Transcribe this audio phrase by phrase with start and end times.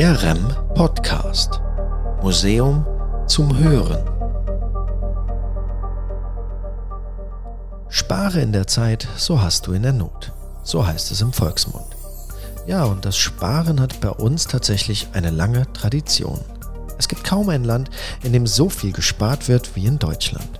[0.00, 1.60] Der REM Podcast.
[2.22, 2.86] Museum
[3.26, 4.02] zum Hören.
[7.90, 10.32] Spare in der Zeit, so hast du in der Not.
[10.62, 11.84] So heißt es im Volksmund.
[12.66, 16.40] Ja, und das Sparen hat bei uns tatsächlich eine lange Tradition.
[16.98, 17.90] Es gibt kaum ein Land,
[18.22, 20.59] in dem so viel gespart wird wie in Deutschland.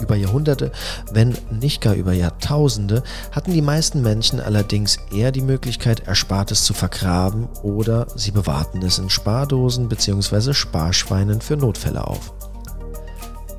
[0.00, 0.72] Über Jahrhunderte,
[1.12, 3.02] wenn nicht gar über Jahrtausende,
[3.32, 8.98] hatten die meisten Menschen allerdings eher die Möglichkeit, Erspartes zu vergraben oder sie bewahrten es
[8.98, 10.54] in Spardosen bzw.
[10.54, 12.32] Sparschweinen für Notfälle auf.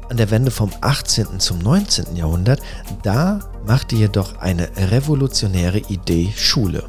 [0.09, 1.39] An der Wende vom 18.
[1.39, 2.15] zum 19.
[2.15, 2.61] Jahrhundert,
[3.03, 6.85] da machte jedoch eine revolutionäre Idee Schule.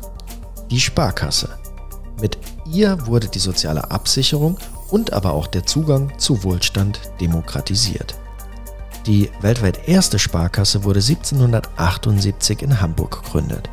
[0.71, 1.51] Die Sparkasse.
[2.21, 4.57] Mit ihr wurde die soziale Absicherung
[4.91, 8.20] und aber auch der Zugang zu Wohlstand demokratisiert.
[9.07, 13.71] Die weltweit erste Sparkasse wurde 1778 in Hamburg gegründet.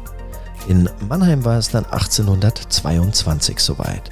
[0.68, 4.10] In Mannheim war es dann 1822 soweit.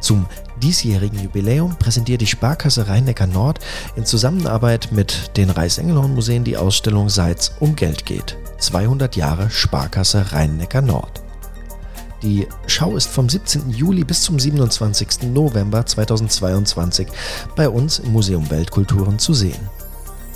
[0.00, 0.26] Zum
[0.62, 3.58] diesjährigen Jubiläum präsentiert die Sparkasse Rhein-Neckar Nord
[3.96, 8.36] in Zusammenarbeit mit den Reichsengelhorn-Museen die Ausstellung Seit's um Geld geht.
[8.58, 11.22] 200 Jahre Sparkasse Rhein-Neckar Nord.
[12.22, 13.70] Die Schau ist vom 17.
[13.70, 15.24] Juli bis zum 27.
[15.24, 17.08] November 2022
[17.56, 19.68] bei uns im Museum Weltkulturen zu sehen.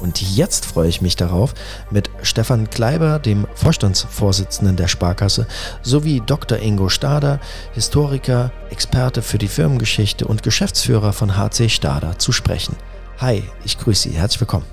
[0.00, 1.54] Und jetzt freue ich mich darauf,
[1.90, 5.46] mit Stefan Kleiber, dem Vorstandsvorsitzenden der Sparkasse,
[5.82, 6.58] sowie Dr.
[6.58, 7.40] Ingo Stader,
[7.72, 12.76] Historiker, Experte für die Firmengeschichte und Geschäftsführer von HC Stader, zu sprechen.
[13.18, 14.14] Hi, ich grüße Sie.
[14.14, 14.66] Herzlich willkommen.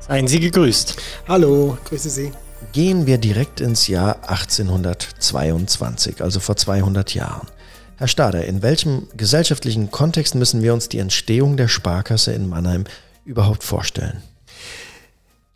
[0.00, 0.96] Seien Sie gegrüßt.
[1.28, 2.32] Hallo, grüße Sie.
[2.72, 7.46] Gehen wir direkt ins Jahr 1822, also vor 200 Jahren.
[7.96, 12.84] Herr Stader, in welchem gesellschaftlichen Kontext müssen wir uns die Entstehung der Sparkasse in Mannheim
[13.26, 14.22] überhaupt vorstellen?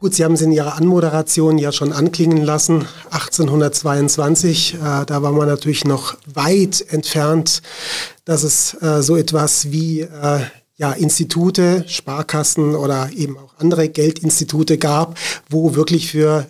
[0.04, 2.84] Gut, Sie haben es in Ihrer Anmoderation ja schon anklingen lassen.
[3.10, 7.62] 1822, äh, da war man natürlich noch weit entfernt,
[8.26, 10.40] dass es äh, so etwas wie äh,
[10.76, 16.48] ja, Institute, Sparkassen oder eben auch andere Geldinstitute gab, wo wirklich für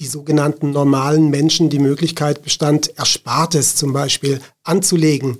[0.00, 5.36] die sogenannten normalen Menschen die Möglichkeit bestand, Erspartes zum Beispiel anzulegen.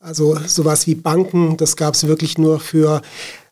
[0.00, 3.02] Also sowas wie Banken, das gab es wirklich nur für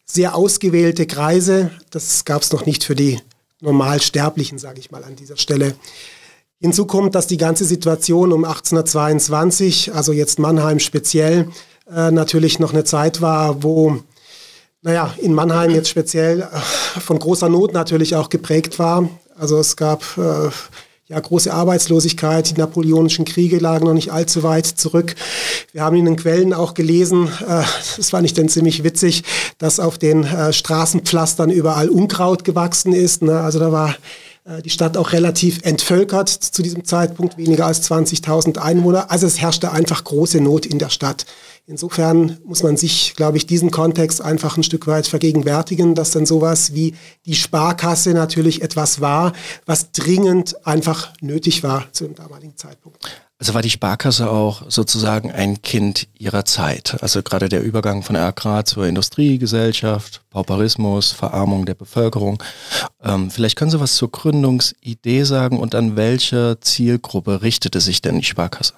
[0.04, 1.70] sehr ausgewählte Kreise.
[1.90, 3.20] Das gab es noch nicht für die
[3.60, 5.74] Normalsterblichen, sage ich mal an dieser Stelle.
[6.60, 11.48] Hinzu kommt, dass die ganze Situation um 1822, also jetzt Mannheim speziell,
[11.90, 13.98] äh, natürlich noch eine Zeit war, wo,
[14.82, 19.08] naja, in Mannheim jetzt speziell äh, von großer Not natürlich auch geprägt war.
[19.36, 20.50] Also es gab äh,
[21.08, 25.14] ja, große Arbeitslosigkeit, die napoleonischen Kriege lagen noch nicht allzu weit zurück.
[25.72, 27.62] Wir haben in den Quellen auch gelesen, äh,
[27.96, 29.22] das fand ich dann ziemlich witzig,
[29.58, 33.22] dass auf den äh, Straßenpflastern überall Unkraut gewachsen ist.
[33.22, 33.38] Ne?
[33.38, 33.94] Also da war
[34.46, 39.10] äh, die Stadt auch relativ entvölkert zu diesem Zeitpunkt, weniger als 20.000 Einwohner.
[39.10, 41.26] Also es herrschte einfach große Not in der Stadt.
[41.66, 46.26] Insofern muss man sich, glaube ich, diesen Kontext einfach ein Stück weit vergegenwärtigen, dass dann
[46.26, 46.94] sowas wie
[47.24, 49.32] die Sparkasse natürlich etwas war,
[49.64, 52.98] was dringend einfach nötig war zu dem damaligen Zeitpunkt.
[53.38, 56.98] Also war die Sparkasse auch sozusagen ein Kind ihrer Zeit.
[57.02, 62.42] Also gerade der Übergang von Agrar zur Industriegesellschaft, Pauperismus, Verarmung der Bevölkerung.
[63.02, 68.18] Ähm, vielleicht können Sie was zur Gründungsidee sagen und an welche Zielgruppe richtete sich denn
[68.18, 68.74] die Sparkasse?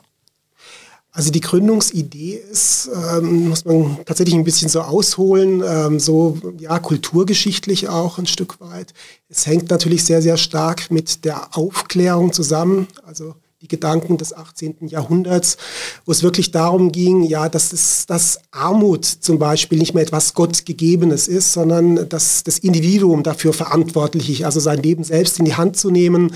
[1.16, 6.78] Also die Gründungsidee ist, ähm, muss man tatsächlich ein bisschen so ausholen, ähm, so ja
[6.78, 8.92] kulturgeschichtlich auch ein Stück weit.
[9.30, 12.86] Es hängt natürlich sehr, sehr stark mit der Aufklärung zusammen.
[13.02, 13.34] Also
[13.66, 14.88] die Gedanken des 18.
[14.88, 15.56] Jahrhunderts,
[16.04, 20.34] wo es wirklich darum ging, ja, dass, es, dass Armut zum Beispiel nicht mehr etwas
[20.34, 25.54] Gottgegebenes ist, sondern dass das Individuum dafür verantwortlich ist, also sein Leben selbst in die
[25.54, 26.32] Hand zu nehmen,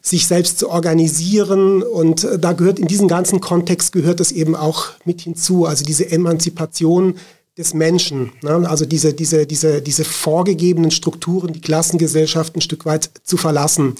[0.00, 1.82] sich selbst zu organisieren.
[1.82, 5.84] Und äh, da gehört in diesem ganzen Kontext gehört es eben auch mit hinzu, also
[5.84, 7.16] diese Emanzipation
[7.58, 8.68] des Menschen, ne?
[8.68, 13.96] also diese, diese, diese, diese vorgegebenen Strukturen, die Klassengesellschaft ein Stück weit zu verlassen.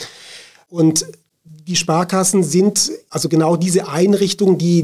[0.68, 1.04] Und
[1.70, 4.82] die Sparkassen sind also genau diese Einrichtungen, die,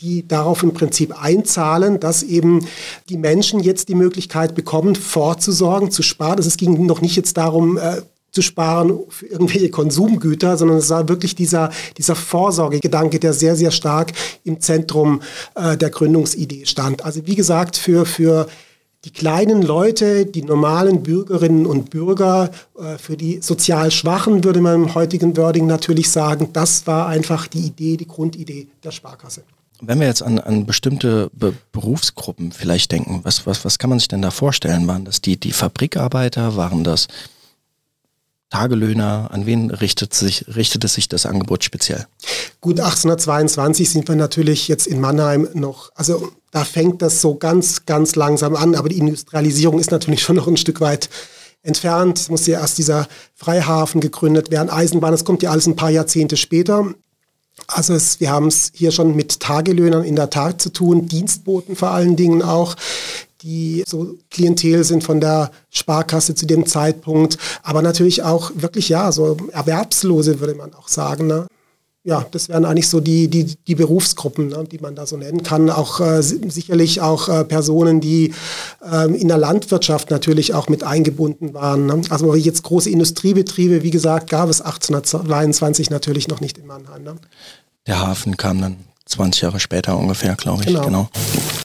[0.00, 2.64] die darauf im Prinzip einzahlen, dass eben
[3.08, 6.36] die Menschen jetzt die Möglichkeit bekommen, vorzusorgen, zu sparen.
[6.36, 10.90] Also es ging noch nicht jetzt darum, äh, zu sparen für irgendwelche Konsumgüter, sondern es
[10.90, 14.12] war wirklich dieser, dieser Vorsorgegedanke, der sehr, sehr stark
[14.44, 15.22] im Zentrum
[15.56, 17.04] äh, der Gründungsidee stand.
[17.04, 18.46] Also wie gesagt, für, für
[19.04, 24.74] die kleinen Leute, die normalen Bürgerinnen und Bürger, äh, für die sozial Schwachen, würde man
[24.74, 29.42] im heutigen Wording natürlich sagen, das war einfach die Idee, die Grundidee der Sparkasse.
[29.80, 34.00] Wenn wir jetzt an, an bestimmte Be Berufsgruppen vielleicht denken, was, was, was kann man
[34.00, 34.88] sich denn da vorstellen?
[34.88, 36.56] Waren das die, die Fabrikarbeiter?
[36.56, 37.06] Waren das
[38.50, 39.28] Tagelöhner?
[39.30, 42.06] An wen richtet sich, richtete sich das Angebot speziell?
[42.60, 47.84] Gut, 1822 sind wir natürlich jetzt in Mannheim noch, also da fängt das so ganz,
[47.84, 51.10] ganz langsam an, aber die Industrialisierung ist natürlich schon noch ein Stück weit
[51.62, 52.18] entfernt.
[52.18, 55.90] Es muss ja erst dieser Freihafen gegründet werden, Eisenbahn, das kommt ja alles ein paar
[55.90, 56.94] Jahrzehnte später.
[57.66, 61.76] Also es, wir haben es hier schon mit Tagelöhnern in der Tat zu tun, Dienstboten
[61.76, 62.76] vor allen Dingen auch,
[63.42, 69.12] die so Klientel sind von der Sparkasse zu dem Zeitpunkt, aber natürlich auch wirklich, ja,
[69.12, 71.26] so Erwerbslose würde man auch sagen.
[71.26, 71.46] Ne?
[72.08, 75.42] ja, das wären eigentlich so die, die, die Berufsgruppen, ne, die man da so nennen
[75.42, 75.68] kann.
[75.68, 78.32] Auch äh, sicherlich auch äh, Personen, die
[78.82, 81.84] äh, in der Landwirtschaft natürlich auch mit eingebunden waren.
[81.84, 82.00] Ne?
[82.08, 87.02] Also jetzt große Industriebetriebe, wie gesagt, gab es 1822 natürlich noch nicht in Mannheim.
[87.02, 87.16] Ne?
[87.86, 88.76] Der Hafen kam dann
[89.08, 90.68] 20 Jahre später ungefähr, glaube ich.
[90.68, 90.84] Genau.
[90.84, 91.08] genau.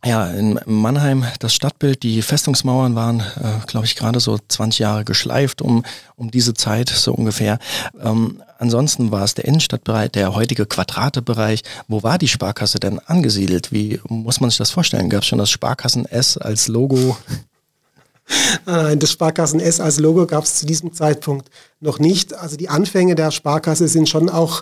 [0.05, 5.05] Ja, in Mannheim das Stadtbild, die Festungsmauern waren, äh, glaube ich, gerade so 20 Jahre
[5.05, 5.83] geschleift um,
[6.15, 7.59] um diese Zeit so ungefähr.
[8.01, 11.63] Ähm, ansonsten war es der Innenstadtbereich, der heutige Quadratebereich.
[11.87, 13.71] Wo war die Sparkasse denn angesiedelt?
[13.71, 15.09] Wie muss man sich das vorstellen?
[15.09, 17.17] Gab es schon das Sparkassen S als Logo?
[18.65, 21.49] Nein, das Sparkassen S als Logo gab es zu diesem Zeitpunkt
[21.79, 22.33] noch nicht.
[22.33, 24.61] Also die Anfänge der Sparkasse sind schon auch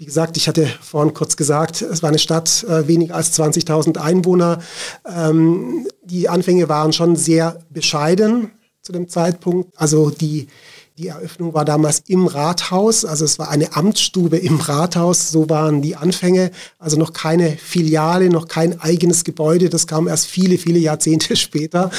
[0.00, 3.98] wie gesagt, ich hatte vorhin kurz gesagt, es war eine Stadt, äh, weniger als 20.000
[3.98, 4.60] Einwohner.
[5.04, 8.50] Ähm, die Anfänge waren schon sehr bescheiden
[8.80, 9.78] zu dem Zeitpunkt.
[9.78, 10.48] Also die,
[10.96, 15.82] die Eröffnung war damals im Rathaus, also es war eine Amtsstube im Rathaus, so waren
[15.82, 16.50] die Anfänge.
[16.78, 21.90] Also noch keine Filiale, noch kein eigenes Gebäude, das kam erst viele, viele Jahrzehnte später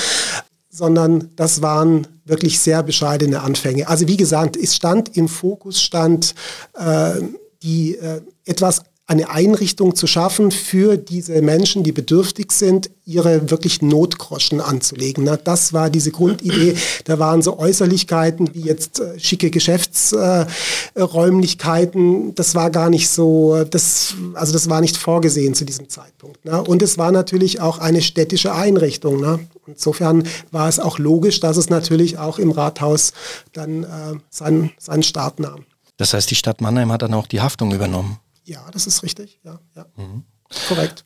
[0.74, 3.90] sondern das waren wirklich sehr bescheidene Anfänge.
[3.90, 6.34] Also wie gesagt, es stand im Fokus, stand
[6.76, 7.16] äh,
[7.64, 13.82] die äh, etwas eine Einrichtung zu schaffen für diese Menschen, die bedürftig sind, ihre wirklich
[13.82, 15.26] Notgroschen anzulegen.
[15.26, 16.76] Na, das war diese Grundidee.
[17.04, 22.36] Da waren so Äußerlichkeiten wie jetzt äh, schicke Geschäftsräumlichkeiten.
[22.36, 26.40] Das war gar nicht so, das, also das war nicht vorgesehen zu diesem Zeitpunkt.
[26.46, 26.60] Na.
[26.60, 29.20] Und es war natürlich auch eine städtische Einrichtung.
[29.20, 29.42] Na.
[29.68, 33.12] Insofern war es auch logisch, dass es natürlich auch im Rathaus
[33.52, 33.88] dann äh,
[34.30, 35.66] seinen, seinen Start nahm.
[35.98, 38.20] Das heißt, die Stadt Mannheim hat dann auch die Haftung übernommen.
[38.44, 39.40] Ja, das ist richtig.
[39.44, 39.86] Ja, ja.
[39.96, 40.24] Mhm.
[40.68, 41.06] Korrekt.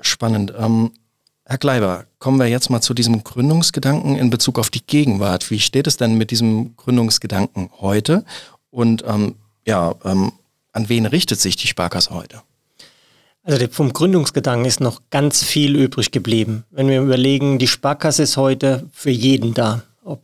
[0.00, 0.52] Spannend.
[0.56, 0.92] Ähm,
[1.44, 5.50] Herr Kleiber, kommen wir jetzt mal zu diesem Gründungsgedanken in Bezug auf die Gegenwart.
[5.50, 8.24] Wie steht es denn mit diesem Gründungsgedanken heute?
[8.70, 9.36] Und ähm,
[9.66, 10.32] ja, ähm,
[10.72, 12.42] an wen richtet sich die Sparkasse heute?
[13.44, 16.64] Also vom Gründungsgedanken ist noch ganz viel übrig geblieben.
[16.70, 19.82] Wenn wir überlegen, die Sparkasse ist heute für jeden da.
[20.04, 20.22] Ob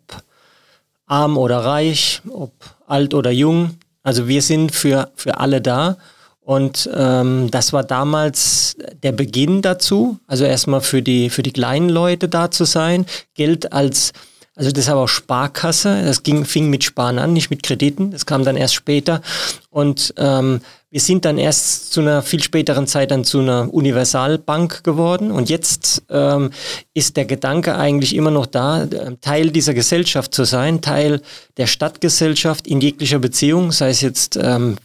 [1.07, 2.53] arm oder reich, ob
[2.89, 3.79] alt oder jung.
[4.03, 5.99] Also wir sind für, für alle da.
[6.41, 10.19] Und ähm, das war damals der Beginn dazu.
[10.27, 13.05] Also erstmal für die, für die kleinen Leute da zu sein.
[13.35, 14.13] Geld als
[14.59, 16.03] also das war auch Sparkasse.
[16.05, 18.11] Das ging, fing mit Sparen an, nicht mit Krediten.
[18.11, 19.23] Das kam dann erst später.
[19.71, 20.61] Und ähm,
[20.91, 25.31] wir sind dann erst zu einer viel späteren Zeit dann zu einer Universalbank geworden.
[25.31, 26.51] Und jetzt ähm,
[26.93, 28.89] ist der Gedanke eigentlich immer noch da,
[29.21, 31.23] Teil dieser Gesellschaft zu sein, Teil
[31.57, 34.77] der Stadtgesellschaft in jeglicher Beziehung, sei es jetzt ähm,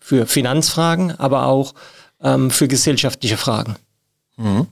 [0.00, 1.74] für Finanzfragen, aber auch
[2.20, 3.76] ähm, für gesellschaftliche Fragen.
[4.36, 4.66] Mhm.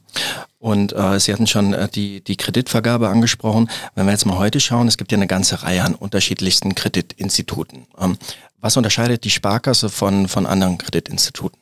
[0.59, 3.71] Und äh, Sie hatten schon äh, die, die Kreditvergabe angesprochen.
[3.95, 7.87] Wenn wir jetzt mal heute schauen, es gibt ja eine ganze Reihe an unterschiedlichsten Kreditinstituten.
[7.99, 8.19] Ähm,
[8.61, 11.59] was unterscheidet die Sparkasse von, von anderen Kreditinstituten?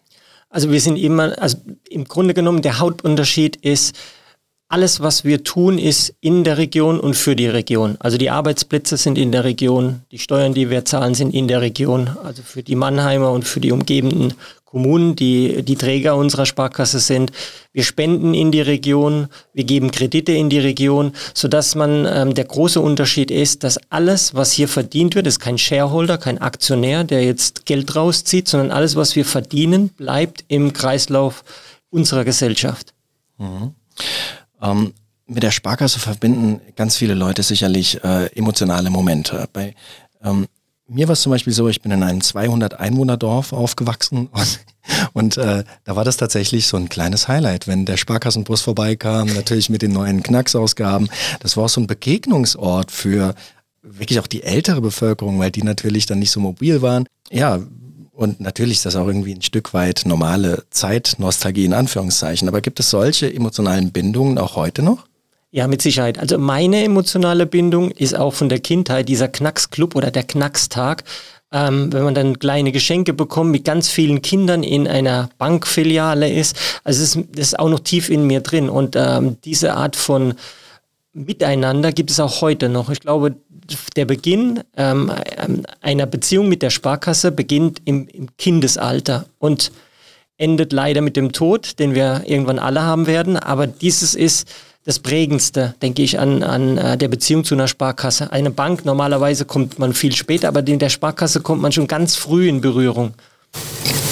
[0.51, 1.59] Also wir sind immer, also
[1.89, 3.97] im Grunde genommen der Hauptunterschied ist,
[4.69, 7.97] alles, was wir tun, ist in der Region und für die Region.
[8.01, 11.63] Also die Arbeitsplätze sind in der Region, die Steuern, die wir zahlen, sind in der
[11.63, 12.11] Region.
[12.23, 14.35] Also für die Mannheimer und für die umgebenden
[14.67, 17.33] Kommunen, die die Träger unserer Sparkasse sind.
[17.73, 22.45] Wir spenden in die Region, wir geben Kredite in die Region, sodass man ähm, der
[22.45, 27.25] große Unterschied ist, dass alles, was hier verdient wird, ist kein Shareholder, kein Aktionär, der
[27.25, 31.45] jetzt Geld rauszieht, sondern alles, was wir verdienen, bleibt im Kreislauf
[31.89, 32.93] unserer Gesellschaft.
[33.39, 33.73] Mhm.
[34.63, 34.95] Ähm,
[35.27, 39.47] mit der Sparkasse verbinden ganz viele Leute sicherlich äh, emotionale Momente.
[39.53, 39.75] Bei
[40.23, 40.47] ähm,
[40.89, 44.61] mir war es zum Beispiel so, ich bin in einem 200 Einwohnerdorf aufgewachsen und,
[45.13, 49.69] und äh, da war das tatsächlich so ein kleines Highlight, wenn der Sparkassenbus vorbeikam, natürlich
[49.69, 51.11] mit den neuen Knacksausgaben.
[51.41, 53.35] Das war auch so ein Begegnungsort für
[53.83, 57.07] wirklich auch die ältere Bevölkerung, weil die natürlich dann nicht so mobil waren.
[57.31, 57.61] Ja,
[58.19, 62.49] und natürlich ist das auch irgendwie ein Stück weit normale Zeitnostalgie in Anführungszeichen.
[62.49, 65.07] Aber gibt es solche emotionalen Bindungen auch heute noch?
[65.53, 66.19] Ja, mit Sicherheit.
[66.19, 71.05] Also meine emotionale Bindung ist auch von der Kindheit dieser Knacksclub oder der Knackstag.
[71.53, 76.57] Ähm, wenn man dann kleine Geschenke bekommt, mit ganz vielen Kindern in einer Bankfiliale ist.
[76.83, 78.69] Also das ist, das ist auch noch tief in mir drin.
[78.69, 80.35] Und ähm, diese Art von
[81.13, 82.91] Miteinander gibt es auch heute noch.
[82.91, 83.37] Ich glaube,
[83.97, 89.73] der Beginn ähm, ähm, einer Beziehung mit der Sparkasse beginnt im, im Kindesalter und
[90.37, 93.37] endet leider mit dem Tod, den wir irgendwann alle haben werden.
[93.37, 94.49] Aber dieses ist
[94.85, 98.33] das Prägendste, denke ich, an, an äh, der Beziehung zu einer Sparkasse.
[98.33, 102.17] Eine Bank, normalerweise kommt man viel später, aber in der Sparkasse kommt man schon ganz
[102.17, 103.13] früh in Berührung.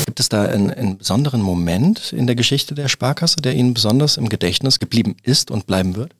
[0.04, 4.16] Gibt es da einen, einen besonderen Moment in der Geschichte der Sparkasse, der Ihnen besonders
[4.16, 6.12] im Gedächtnis geblieben ist und bleiben wird?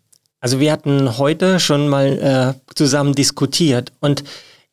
[0.46, 4.22] Also wir hatten heute schon mal äh, zusammen diskutiert und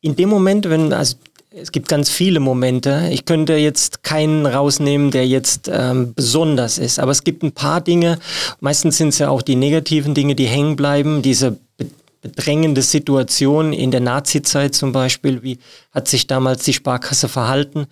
[0.02, 1.16] in dem Moment, wenn, also
[1.50, 3.10] es gibt ganz viele Momente.
[3.12, 7.00] Ich könnte jetzt keinen rausnehmen, der jetzt ähm, besonders ist.
[7.00, 8.20] Aber es gibt ein paar Dinge.
[8.60, 11.24] Meistens sind es ja auch die negativen Dinge, die hängen bleiben.
[11.24, 11.58] Diese
[12.22, 15.42] bedrängende Situation in der Nazi-Zeit zum Beispiel.
[15.42, 15.58] Wie
[15.92, 17.88] hat sich damals die Sparkasse verhalten?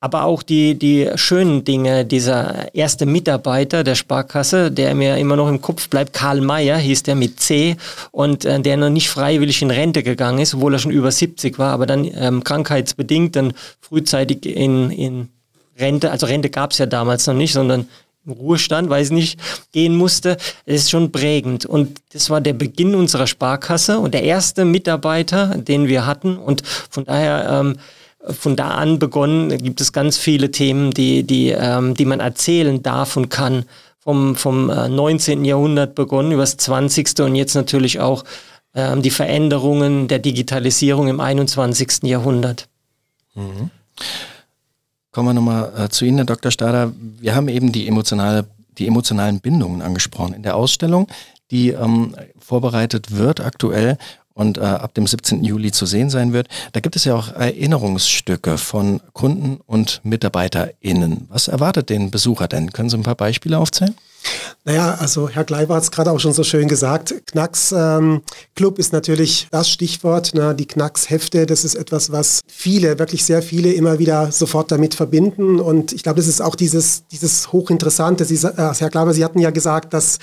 [0.00, 2.04] Aber auch die, die schönen Dinge.
[2.04, 7.04] Dieser erste Mitarbeiter der Sparkasse, der mir immer noch im Kopf bleibt, Karl Mayer hieß
[7.04, 7.76] der mit C
[8.10, 11.58] und äh, der noch nicht freiwillig in Rente gegangen ist, obwohl er schon über 70
[11.58, 15.28] war, aber dann ähm, krankheitsbedingt dann frühzeitig in, in
[15.78, 17.88] Rente, also Rente gab es ja damals noch nicht, sondern
[18.26, 19.38] im Ruhestand, weiß nicht,
[19.72, 20.36] gehen musste.
[20.64, 21.64] Es ist schon prägend.
[21.64, 26.36] Und das war der Beginn unserer Sparkasse und der erste Mitarbeiter, den wir hatten.
[26.36, 27.78] Und von daher ähm,
[28.30, 32.82] von da an begonnen gibt es ganz viele Themen, die, die, ähm, die man erzählen
[32.82, 33.64] darf und kann.
[33.98, 35.44] Vom, vom 19.
[35.44, 37.18] Äh, Jahrhundert begonnen, über das 20.
[37.20, 38.22] und jetzt natürlich auch
[38.72, 42.04] ähm, die Veränderungen der Digitalisierung im 21.
[42.04, 42.68] Jahrhundert.
[43.34, 43.70] Mhm.
[45.10, 46.52] Kommen wir nochmal äh, zu Ihnen, Herr Dr.
[46.52, 46.92] Stader.
[47.18, 50.34] Wir haben eben die, emotionale, die emotionalen Bindungen angesprochen.
[50.34, 51.08] In der Ausstellung,
[51.50, 53.98] die ähm, vorbereitet wird aktuell,
[54.36, 55.42] und äh, ab dem 17.
[55.42, 56.48] Juli zu sehen sein wird.
[56.72, 61.26] Da gibt es ja auch Erinnerungsstücke von Kunden und MitarbeiterInnen.
[61.30, 62.72] Was erwartet den Besucher denn?
[62.72, 63.94] Können Sie ein paar Beispiele aufzählen?
[64.64, 67.14] Naja, also Herr Kleiber hat es gerade auch schon so schön gesagt.
[67.26, 68.22] Knacks ähm,
[68.56, 70.34] Club ist natürlich das Stichwort.
[70.34, 70.54] Ne?
[70.54, 75.60] Die Knacks-Hefte, das ist etwas, was viele, wirklich sehr viele immer wieder sofort damit verbinden.
[75.60, 78.24] Und ich glaube, das ist auch dieses, dieses Hochinteressante.
[78.24, 80.18] Sie, äh, Herr Kleiber, Sie hatten ja gesagt, dass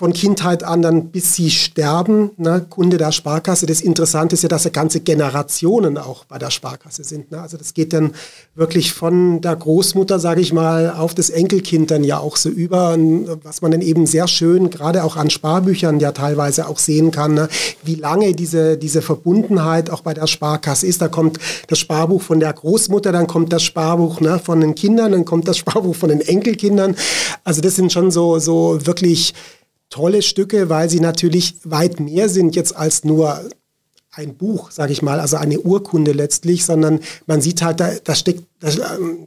[0.00, 3.66] von Kindheit an dann bis sie sterben, ne, Kunde der Sparkasse.
[3.66, 7.30] Das Interessante ist ja, dass ja ganze Generationen auch bei der Sparkasse sind.
[7.30, 7.38] Ne?
[7.38, 8.12] Also das geht dann
[8.54, 12.96] wirklich von der Großmutter, sage ich mal, auf das Enkelkind dann ja auch so über,
[13.42, 17.34] was man dann eben sehr schön, gerade auch an Sparbüchern ja teilweise auch sehen kann,
[17.34, 17.50] ne?
[17.82, 21.02] wie lange diese, diese Verbundenheit auch bei der Sparkasse ist.
[21.02, 25.12] Da kommt das Sparbuch von der Großmutter, dann kommt das Sparbuch ne, von den Kindern,
[25.12, 26.96] dann kommt das Sparbuch von den Enkelkindern.
[27.44, 29.34] Also das sind schon so, so wirklich
[29.90, 33.40] tolle Stücke, weil sie natürlich weit mehr sind jetzt als nur
[34.12, 38.14] ein Buch, sage ich mal, also eine Urkunde letztlich, sondern man sieht halt, da, da,
[38.14, 38.70] steckt, da,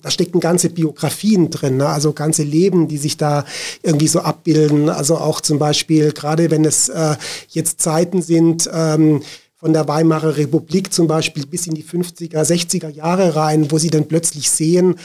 [0.01, 1.88] da stecken ganze Biografien drin, ne?
[1.88, 3.46] also ganze Leben, die sich da
[3.82, 4.89] irgendwie so abbilden.
[4.89, 7.15] Also auch zum Beispiel, gerade wenn es äh,
[7.50, 9.22] jetzt Zeiten sind, ähm,
[9.55, 13.89] von der Weimarer Republik zum Beispiel bis in die 50er, 60er Jahre rein, wo sie
[13.89, 14.96] dann plötzlich sehen,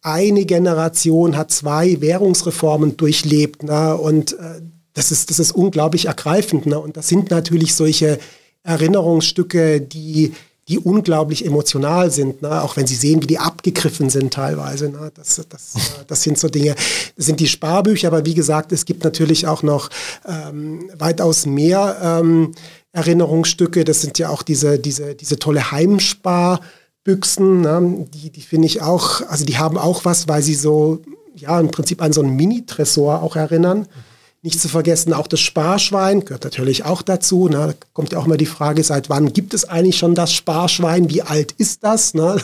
[0.00, 3.94] eine Generation hat zwei Währungsreformen durchlebt ne?
[3.96, 4.62] und äh,
[4.96, 6.64] das ist, das ist unglaublich ergreifend.
[6.66, 6.78] Ne?
[6.78, 8.18] Und das sind natürlich solche
[8.62, 10.32] Erinnerungsstücke, die,
[10.68, 12.62] die unglaublich emotional sind, ne?
[12.62, 14.88] auch wenn Sie sehen, wie die abgegriffen sind teilweise.
[14.88, 15.12] Ne?
[15.14, 15.74] Das, das,
[16.06, 16.74] das sind so Dinge,
[17.14, 19.90] das sind die Sparbücher, aber wie gesagt, es gibt natürlich auch noch
[20.26, 22.52] ähm, weitaus mehr ähm,
[22.92, 23.84] Erinnerungsstücke.
[23.84, 28.06] Das sind ja auch diese, diese, diese tolle Heimsparbüchsen, ne?
[28.14, 31.02] die, die finde ich auch, also die haben auch was, weil sie so,
[31.34, 33.80] ja, im Prinzip an so einen Mini-Tresor auch erinnern.
[33.80, 34.15] Mhm
[34.46, 37.48] nicht zu vergessen, auch das Sparschwein gehört natürlich auch dazu.
[37.48, 37.56] Ne?
[37.56, 41.10] Da kommt ja auch immer die Frage, seit wann gibt es eigentlich schon das Sparschwein?
[41.10, 42.14] Wie alt ist das?
[42.14, 42.36] Ne?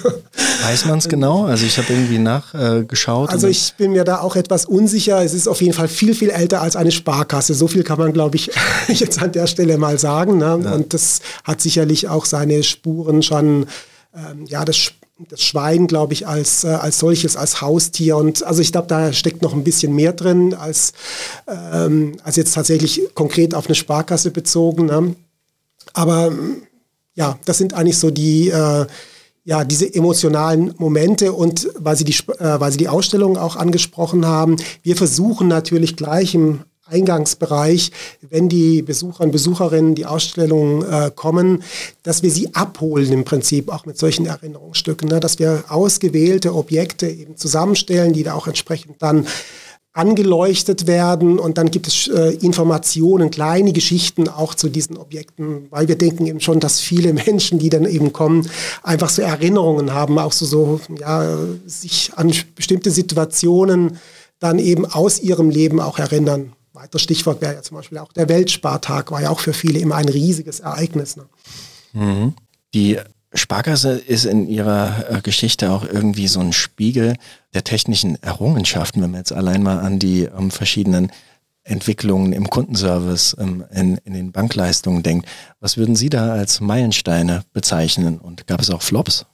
[0.65, 1.45] Weiß man es genau?
[1.45, 3.31] Also ich habe irgendwie nachgeschaut.
[3.31, 5.25] Äh, also ich bin mir da auch etwas unsicher.
[5.25, 7.55] Es ist auf jeden Fall viel, viel älter als eine Sparkasse.
[7.55, 8.51] So viel kann man, glaube ich,
[8.89, 10.39] jetzt an der Stelle mal sagen.
[10.39, 10.61] Ne?
[10.65, 10.73] Ja.
[10.73, 13.67] Und das hat sicherlich auch seine Spuren schon,
[14.13, 14.91] ähm, ja, das
[15.29, 18.17] das Schwein, glaube ich, als, äh, als solches, als Haustier.
[18.17, 20.93] Und also ich glaube, da steckt noch ein bisschen mehr drin, als,
[21.47, 24.87] ähm, als jetzt tatsächlich konkret auf eine Sparkasse bezogen.
[24.87, 25.15] Ne?
[25.93, 26.33] Aber
[27.15, 28.87] ja, das sind eigentlich so die, äh,
[29.45, 34.27] ja, diese emotionalen Momente und weil Sie, die, äh, weil Sie die Ausstellung auch angesprochen
[34.27, 37.93] haben, wir versuchen natürlich gleich im Eingangsbereich,
[38.29, 41.63] wenn die Besucher und Besucherinnen die Ausstellung äh, kommen,
[42.03, 45.21] dass wir sie abholen im Prinzip auch mit solchen Erinnerungsstücken, ne?
[45.21, 49.27] dass wir ausgewählte Objekte eben zusammenstellen, die da auch entsprechend dann
[49.95, 55.87] angeleuchtet werden und dann gibt es äh, Informationen, kleine Geschichten auch zu diesen Objekten, weil
[55.87, 58.49] wir denken eben schon, dass viele Menschen, die dann eben kommen,
[58.83, 63.99] einfach so Erinnerungen haben, auch so, so ja, sich an bestimmte Situationen
[64.39, 66.53] dann eben aus ihrem Leben auch erinnern.
[66.73, 69.97] Weiteres Stichwort wäre ja zum Beispiel auch der Weltspartag, war ja auch für viele immer
[69.97, 71.17] ein riesiges Ereignis.
[71.17, 71.27] Ne?
[71.93, 72.35] Mhm.
[72.75, 72.99] Die
[73.35, 77.17] Sparkasse ist in ihrer äh, Geschichte auch irgendwie so ein Spiegel
[77.55, 81.11] der technischen Errungenschaften, wenn man jetzt allein mal an die ähm, verschiedenen
[81.65, 85.29] Entwicklungen im Kundenservice, ähm, in, in den Bankleistungen denkt.
[85.61, 89.27] Was würden Sie da als Meilensteine bezeichnen und gab es auch Flops?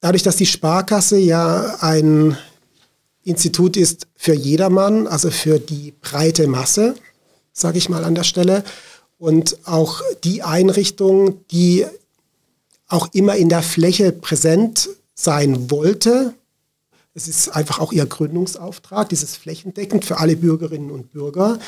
[0.00, 2.36] Dadurch, dass die Sparkasse ja ein
[3.24, 6.94] Institut ist für jedermann, also für die breite Masse,
[7.52, 8.64] sage ich mal an der Stelle,
[9.18, 11.86] und auch die Einrichtung, die
[12.88, 16.34] auch immer in der Fläche präsent sein wollte.
[17.14, 21.58] Es ist einfach auch ihr Gründungsauftrag, dieses flächendeckend für alle Bürgerinnen und Bürger,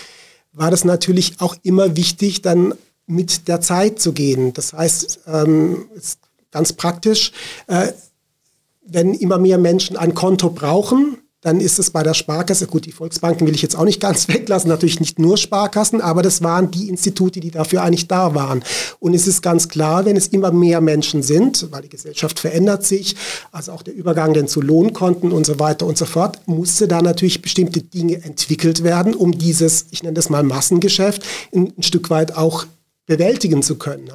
[0.53, 2.75] war das natürlich auch immer wichtig, dann
[3.07, 4.53] mit der Zeit zu gehen.
[4.55, 5.87] Das heißt, ähm,
[6.51, 7.33] ganz praktisch,
[7.67, 7.93] äh,
[8.87, 12.93] wenn immer mehr Menschen ein Konto brauchen, dann ist es bei der Sparkasse, gut, die
[12.93, 16.71] Volksbanken will ich jetzt auch nicht ganz weglassen, natürlich nicht nur Sparkassen, aber das waren
[16.71, 18.65] die Institute, die dafür eigentlich da waren.
[18.99, 22.85] Und es ist ganz klar, wenn es immer mehr Menschen sind, weil die Gesellschaft verändert
[22.85, 23.15] sich,
[23.53, 27.03] also auch der Übergang denn zu Lohnkonten und so weiter und so fort, musste da
[27.03, 31.23] natürlich bestimmte Dinge entwickelt werden, um dieses, ich nenne das mal Massengeschäft,
[31.55, 32.65] ein, ein Stück weit auch
[33.07, 34.11] bewältigen zu können.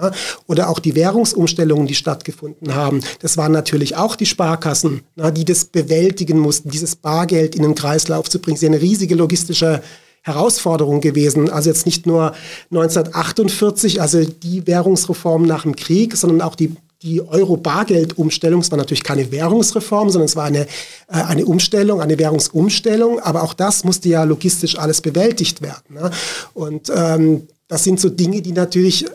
[0.47, 3.01] Oder auch die Währungsumstellungen, die stattgefunden haben.
[3.19, 5.01] Das waren natürlich auch die Sparkassen,
[5.35, 8.57] die das bewältigen mussten, dieses Bargeld in den Kreislauf zu bringen.
[8.57, 9.81] Sie ist eine riesige logistische
[10.21, 11.49] Herausforderung gewesen.
[11.49, 12.33] Also jetzt nicht nur
[12.71, 19.03] 1948, also die Währungsreform nach dem Krieg, sondern auch die die Euro-Bargeld-Umstellung, es war natürlich
[19.03, 20.67] keine Währungsreform, sondern es war eine, äh,
[21.07, 25.93] eine Umstellung, eine Währungsumstellung, aber auch das musste ja logistisch alles bewältigt werden.
[25.93, 26.11] Ne?
[26.53, 29.05] Und ähm, das sind so Dinge, die natürlich,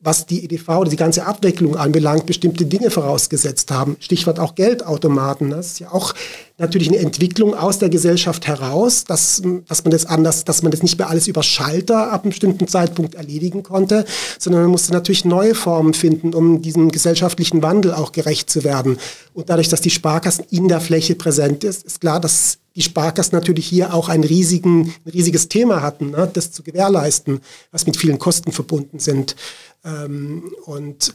[0.00, 3.96] was die EDV oder die ganze Abwicklung anbelangt, bestimmte Dinge vorausgesetzt haben.
[4.00, 5.50] Stichwort auch Geldautomaten.
[5.50, 6.14] Das ist ja auch
[6.56, 10.82] natürlich eine Entwicklung aus der Gesellschaft heraus, dass, dass man das anders, dass man das
[10.82, 14.06] nicht mehr alles über Schalter ab einem bestimmten Zeitpunkt erledigen konnte,
[14.38, 18.98] sondern man musste natürlich neue Formen finden, um diesem gesellschaftlichen Wandel auch gerecht zu werden.
[19.34, 23.36] Und dadurch, dass die Sparkassen in der Fläche präsent ist, ist klar, dass die Sparkassen
[23.36, 27.96] natürlich hier auch ein, riesigen, ein riesiges Thema hatten, ne, das zu gewährleisten, was mit
[27.96, 29.36] vielen Kosten verbunden sind.
[29.84, 31.14] Ähm, und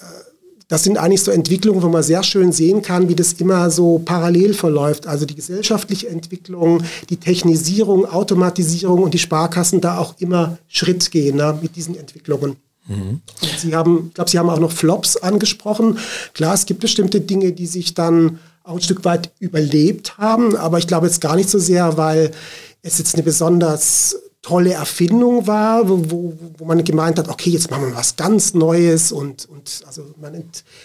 [0.00, 0.04] äh,
[0.68, 4.00] das sind eigentlich so Entwicklungen, wo man sehr schön sehen kann, wie das immer so
[4.04, 5.06] parallel verläuft.
[5.06, 11.36] Also die gesellschaftliche Entwicklung, die Technisierung, Automatisierung und die Sparkassen da auch immer Schritt gehen
[11.36, 12.56] ne, mit diesen Entwicklungen.
[12.88, 13.20] Mhm.
[13.58, 15.98] Sie haben, ich glaube, Sie haben auch noch Flops angesprochen.
[16.34, 20.78] Klar, es gibt bestimmte Dinge, die sich dann auch ein Stück weit überlebt haben, aber
[20.78, 22.32] ich glaube jetzt gar nicht so sehr, weil
[22.82, 24.16] es jetzt eine besonders
[24.46, 29.10] tolle Erfindung war, wo, wo, man gemeint hat, okay, jetzt machen wir was ganz Neues
[29.10, 30.44] und, und also man,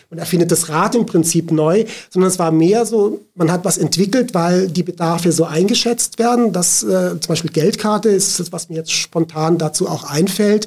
[0.09, 3.77] man erfindet das Rad im Prinzip neu, sondern es war mehr so, man hat was
[3.77, 6.51] entwickelt, weil die Bedarfe so eingeschätzt werden.
[6.53, 10.65] Das äh, zum Beispiel Geldkarte ist das, was mir jetzt spontan dazu auch einfällt,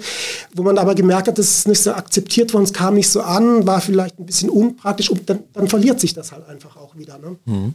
[0.54, 3.22] wo man aber gemerkt hat, das ist nicht so akzeptiert worden, es kam nicht so
[3.22, 6.96] an, war vielleicht ein bisschen unpraktisch und dann, dann verliert sich das halt einfach auch
[6.96, 7.18] wieder.
[7.18, 7.34] Ne?
[7.44, 7.74] Mhm.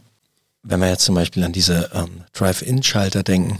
[0.62, 3.58] Wenn wir jetzt zum Beispiel an diese ähm, Drive-In-Schalter denken,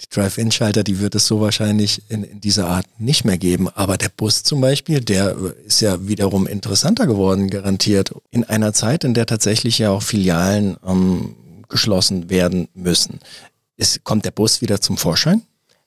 [0.00, 3.68] die Drive-In-Schalter, die wird es so wahrscheinlich in, in, dieser Art nicht mehr geben.
[3.74, 8.14] Aber der Bus zum Beispiel, der ist ja wiederum interessanter geworden, garantiert.
[8.30, 11.34] In einer Zeit, in der tatsächlich ja auch Filialen ähm,
[11.68, 13.20] geschlossen werden müssen.
[13.76, 15.42] Ist, kommt der Bus wieder zum Vorschein?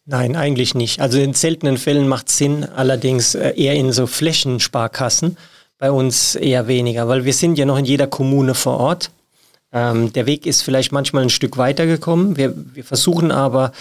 [0.06, 1.02] Nein, eigentlich nicht.
[1.02, 5.38] Also in seltenen Fällen macht es Sinn, allerdings äh, eher in so Flächensparkassen.
[5.78, 9.12] Bei uns eher weniger, weil wir sind ja noch in jeder Kommune vor Ort.
[9.72, 12.38] Ähm, der Weg ist vielleicht manchmal ein Stück weiter gekommen.
[12.38, 13.72] Wir, wir versuchen aber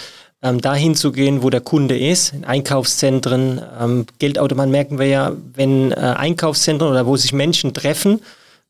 [0.41, 3.61] ähm, dahin zu gehen, wo der Kunde ist, in Einkaufszentren.
[3.79, 8.21] Ähm, Geldautomaten merken wir ja, wenn äh, Einkaufszentren oder wo sich Menschen treffen,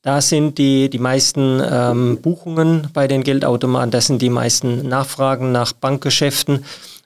[0.01, 5.51] da sind die, die meisten ähm, Buchungen bei den Geldautomaten, da sind die meisten Nachfragen
[5.51, 6.63] nach Bankgeschäften.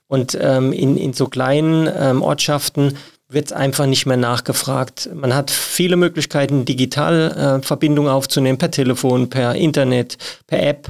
[0.08, 2.96] Und ähm, in, in so kleinen ähm, Ortschaften
[3.34, 5.10] wird einfach nicht mehr nachgefragt.
[5.14, 10.18] Man hat viele Möglichkeiten, digital äh, Verbindungen aufzunehmen, per Telefon, per Internet,
[10.48, 10.88] per App.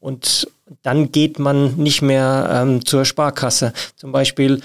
[0.00, 0.48] Und
[0.82, 3.72] dann geht man nicht mehr ähm, zur Sparkasse.
[3.96, 4.60] Zum Beispiel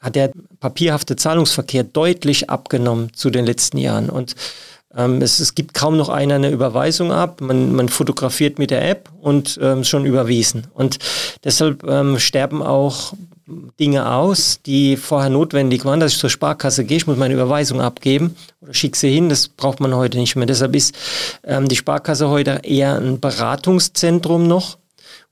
[0.00, 4.08] hat der papierhafte Zahlungsverkehr deutlich abgenommen zu den letzten Jahren.
[4.08, 4.34] Und
[4.96, 7.40] ähm, es, es, gibt kaum noch einer eine Überweisung ab.
[7.40, 10.66] Man, man fotografiert mit der App und ähm, schon überwiesen.
[10.74, 10.98] Und
[11.44, 13.12] deshalb ähm, sterben auch
[13.78, 17.80] Dinge aus, die vorher notwendig waren, dass ich zur Sparkasse gehe, ich muss meine Überweisung
[17.80, 20.46] abgeben oder schicke sie hin, das braucht man heute nicht mehr.
[20.46, 20.94] Deshalb ist
[21.44, 24.78] ähm, die Sparkasse heute eher ein Beratungszentrum noch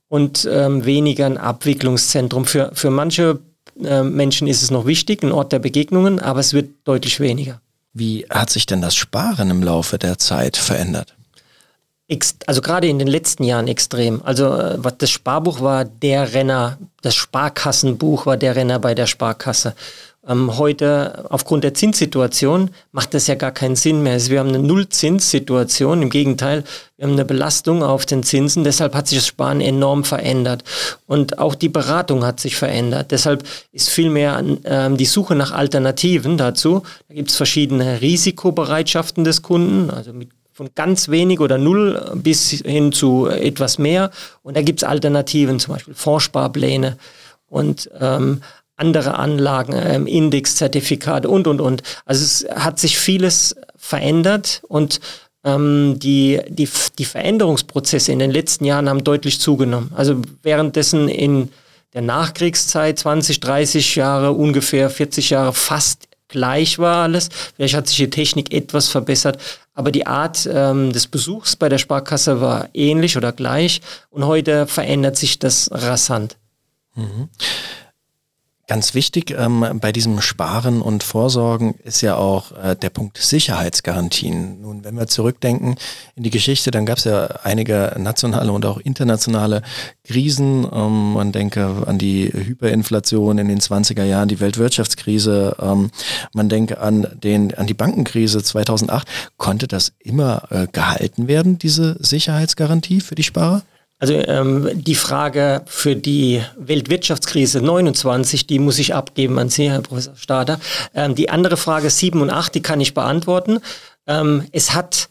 [0.07, 2.45] und ähm, weniger ein Abwicklungszentrum.
[2.45, 3.39] Für, für manche
[3.83, 7.61] äh, Menschen ist es noch wichtig, ein Ort der Begegnungen, aber es wird deutlich weniger.
[7.93, 11.15] Wie hat sich denn das Sparen im Laufe der Zeit verändert?
[12.47, 14.21] Also gerade in den letzten Jahren extrem.
[14.23, 19.75] Also äh, das Sparbuch war der Renner, das Sparkassenbuch war der Renner bei der Sparkasse.
[20.27, 24.13] Ähm, heute, aufgrund der Zinssituation, macht das ja gar keinen Sinn mehr.
[24.13, 26.01] Also wir haben eine Nullzinssituation.
[26.01, 26.63] Im Gegenteil,
[26.97, 28.63] wir haben eine Belastung auf den Zinsen.
[28.63, 30.63] Deshalb hat sich das Sparen enorm verändert.
[31.07, 33.11] Und auch die Beratung hat sich verändert.
[33.11, 36.83] Deshalb ist vielmehr ähm, die Suche nach Alternativen dazu.
[37.07, 42.49] Da gibt es verschiedene Risikobereitschaften des Kunden, also mit von ganz wenig oder null bis
[42.49, 44.11] hin zu etwas mehr.
[44.43, 46.97] Und da gibt es Alternativen, zum Beispiel Fondssparpläne
[47.47, 48.41] und ähm,
[48.75, 51.81] andere Anlagen, ähm, Indexzertifikate und, und, und.
[52.03, 54.99] Also es hat sich vieles verändert und
[55.45, 56.67] ähm, die, die,
[56.97, 59.93] die Veränderungsprozesse in den letzten Jahren haben deutlich zugenommen.
[59.95, 61.53] Also währenddessen in
[61.93, 67.29] der Nachkriegszeit 20, 30 Jahre, ungefähr 40 Jahre fast gleich war alles.
[67.55, 69.41] Vielleicht hat sich die Technik etwas verbessert,
[69.73, 74.67] aber die Art ähm, des Besuchs bei der Sparkasse war ähnlich oder gleich und heute
[74.67, 76.37] verändert sich das rasant.
[76.95, 77.29] Mhm.
[78.69, 84.61] Ganz wichtig ähm, bei diesem Sparen und Vorsorgen ist ja auch äh, der Punkt Sicherheitsgarantien.
[84.61, 85.73] Nun, wenn wir zurückdenken
[86.15, 89.63] in die Geschichte, dann gab es ja einige nationale und auch internationale
[90.03, 90.67] Krisen.
[90.71, 95.55] Ähm, man denke an die Hyperinflation in den 20er Jahren, die Weltwirtschaftskrise.
[95.59, 95.89] Ähm,
[96.35, 99.07] man denke an, den, an die Bankenkrise 2008.
[99.37, 103.63] Konnte das immer äh, gehalten werden, diese Sicherheitsgarantie für die Sparer?
[103.99, 109.81] Also ähm, die Frage für die Weltwirtschaftskrise 29, die muss ich abgeben an Sie, Herr
[109.81, 110.59] Professor Stader.
[110.95, 113.59] Ähm, die andere Frage 7 und 8, die kann ich beantworten.
[114.07, 115.09] Ähm, es hat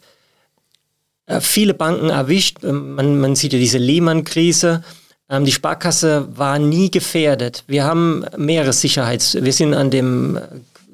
[1.27, 2.63] äh, viele Banken erwischt.
[2.63, 4.83] Ähm, man, man sieht ja diese Lehman-Krise.
[5.29, 7.63] Ähm, die Sparkasse war nie gefährdet.
[7.67, 9.35] Wir haben mehrere Sicherheits...
[9.39, 10.41] Wir sind an dem äh,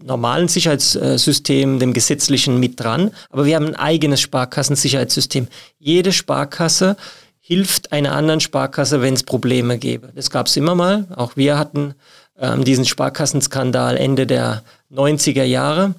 [0.03, 5.47] normalen Sicherheitssystem, dem gesetzlichen mit dran, aber wir haben ein eigenes Sparkassensicherheitssystem.
[5.79, 6.95] Jede Sparkasse
[7.47, 10.09] hilft einer anderen Sparkasse, wenn es Probleme gäbe.
[10.15, 11.05] Das gab es immer mal.
[11.15, 11.93] Auch wir hatten
[12.39, 15.93] ähm, diesen Sparkassenskandal Ende der 90er Jahre.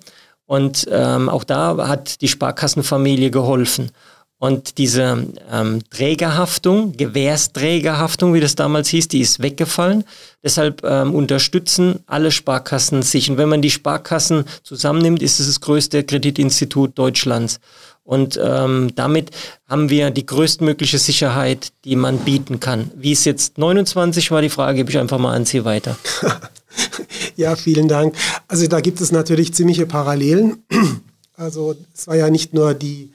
[0.46, 3.92] Und ähm, auch da hat die Sparkassenfamilie geholfen.
[4.38, 10.02] Und diese ähm, Trägerhaftung, Gewährsträgerhaftung, wie das damals hieß, die ist weggefallen.
[10.42, 13.30] Deshalb ähm, unterstützen alle Sparkassen sich.
[13.30, 17.60] Und wenn man die Sparkassen zusammennimmt, ist es das größte Kreditinstitut Deutschlands.
[18.06, 19.32] Und ähm, damit
[19.68, 22.92] haben wir die größtmögliche Sicherheit, die man bieten kann.
[22.94, 25.98] Wie es jetzt 29 war, die Frage gebe ich einfach mal an Sie weiter.
[27.36, 28.14] ja, vielen Dank.
[28.46, 30.64] Also da gibt es natürlich ziemliche Parallelen.
[31.38, 33.10] Also es war ja nicht nur die,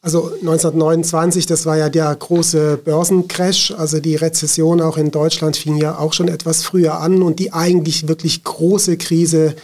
[0.00, 5.76] also 1929, das war ja der große Börsencrash, also die Rezession auch in Deutschland fing
[5.76, 9.54] ja auch schon etwas früher an und die eigentlich wirklich große Krise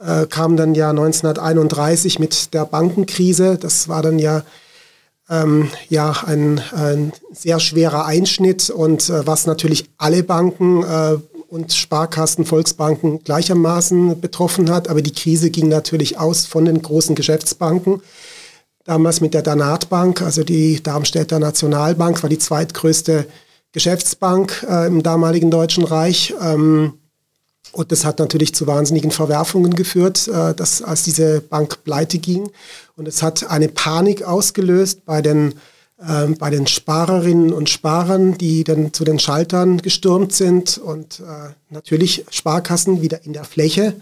[0.00, 3.56] äh, kam dann ja 1931 mit der Bankenkrise.
[3.56, 4.42] Das war dann ja,
[5.28, 11.16] ähm, ja ein, ein, sehr schwerer Einschnitt und äh, was natürlich alle Banken äh,
[11.48, 14.88] und Sparkassen, Volksbanken gleichermaßen betroffen hat.
[14.88, 18.02] Aber die Krise ging natürlich aus von den großen Geschäftsbanken.
[18.84, 23.26] Damals mit der Danatbank, also die Darmstädter Nationalbank, war die zweitgrößte
[23.72, 26.34] Geschäftsbank äh, im damaligen Deutschen Reich.
[26.40, 26.94] Ähm,
[27.72, 32.50] und das hat natürlich zu wahnsinnigen Verwerfungen geführt, äh, dass, als diese Bank pleite ging.
[32.96, 35.54] Und es hat eine Panik ausgelöst bei den,
[35.98, 40.78] äh, bei den Sparerinnen und Sparern, die dann zu den Schaltern gestürmt sind.
[40.78, 43.94] Und äh, natürlich Sparkassen wieder in der Fläche.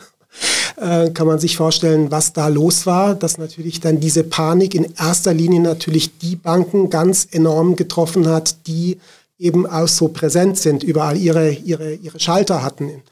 [0.76, 4.92] Äh, kann man sich vorstellen, was da los war, dass natürlich dann diese Panik in
[4.98, 8.98] erster Linie natürlich die Banken ganz enorm getroffen hat, die
[9.38, 13.02] eben auch so präsent sind, überall ihre, ihre, ihre Schalter hatten.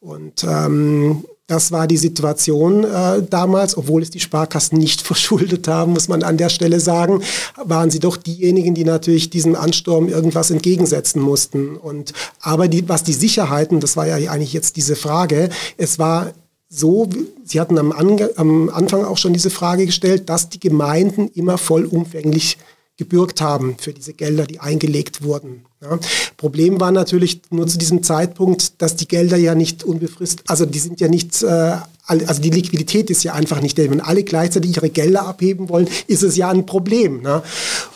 [0.00, 5.92] Und ähm, das war die Situation äh, damals, obwohl es die Sparkassen nicht verschuldet haben,
[5.92, 7.22] muss man an der Stelle sagen,
[7.62, 11.76] waren sie doch diejenigen, die natürlich diesem Ansturm irgendwas entgegensetzen mussten.
[11.76, 16.32] Und aber die, was die Sicherheiten, das war ja eigentlich jetzt diese Frage, es war
[16.72, 17.08] so,
[17.44, 22.58] Sie hatten am, am Anfang auch schon diese Frage gestellt, dass die Gemeinden immer vollumfänglich
[23.00, 25.64] gebürgt haben für diese Gelder, die eingelegt wurden.
[25.80, 25.98] Ja.
[26.36, 30.78] Problem war natürlich nur zu diesem Zeitpunkt, dass die Gelder ja nicht unbefristet, also die
[30.78, 31.76] sind ja nicht äh,
[32.10, 33.82] also die Liquidität ist ja einfach nicht da.
[33.88, 37.22] Wenn alle gleichzeitig ihre Gelder abheben wollen, ist es ja ein Problem.
[37.22, 37.42] Ne?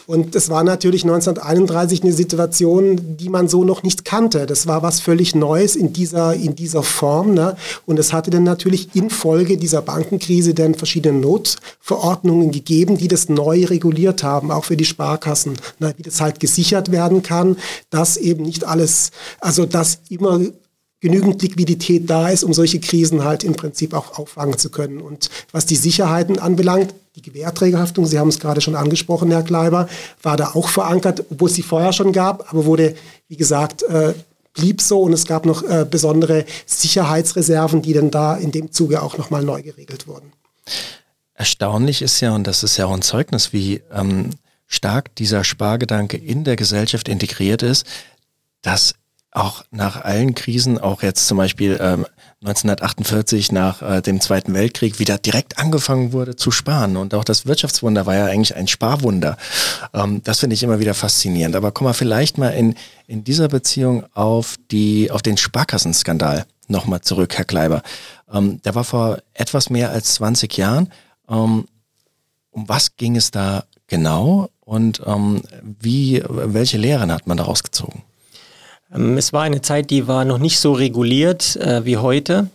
[0.07, 4.47] Und das war natürlich 1931 eine Situation, die man so noch nicht kannte.
[4.47, 7.35] Das war was völlig Neues in dieser, in dieser Form.
[7.35, 7.57] Ne?
[7.87, 13.65] Und es hatte dann natürlich infolge dieser Bankenkrise dann verschiedene Notverordnungen gegeben, die das neu
[13.65, 15.55] reguliert haben, auch für die Sparkassen.
[15.81, 15.95] Ne?
[15.97, 17.57] Wie das halt gesichert werden kann,
[17.91, 20.41] dass eben nicht alles, also dass immer
[21.05, 25.03] genügend Liquidität da ist, um solche Krisen halt im Prinzip auch auffangen zu können.
[25.03, 29.87] Und was die Sicherheiten anbelangt, die Gewährträgerhaftung, Sie haben es gerade schon angesprochen, Herr Kleiber,
[30.23, 32.95] war da auch verankert, obwohl es sie vorher schon gab, aber wurde,
[33.29, 34.15] wie gesagt, äh,
[34.55, 39.03] blieb so und es gab noch äh, besondere Sicherheitsreserven, die dann da in dem Zuge
[39.03, 40.33] auch nochmal neu geregelt wurden.
[41.35, 44.31] Erstaunlich ist ja, und das ist ja auch ein Zeugnis, wie ähm,
[44.67, 47.85] stark dieser Spargedanke in der Gesellschaft integriert ist,
[48.63, 48.95] dass
[49.35, 52.07] auch nach allen Krisen, auch jetzt zum Beispiel ähm,
[52.43, 56.97] 1948 nach äh, dem Zweiten Weltkrieg, wieder direkt angefangen wurde zu sparen.
[56.97, 59.37] Und auch das Wirtschaftswunder war ja eigentlich ein Sparwunder.
[59.93, 61.57] Ähm, das finde ich immer wieder faszinierend.
[61.57, 62.77] Aber kommen wir vielleicht mal in,
[63.09, 67.83] in dieser Beziehung auf, die, auf den Sparkassenskandal nochmal zurück, Herr Kleiber.
[68.33, 70.93] Ähm, der war vor etwas mehr als 20 Jahren.
[71.29, 71.67] Ähm,
[72.53, 78.05] um was ging es da genau und ähm, wie, welche Lehren hat man daraus gezogen?
[78.95, 82.49] Ähm, es war eine Zeit, die war noch nicht so reguliert äh, wie heute.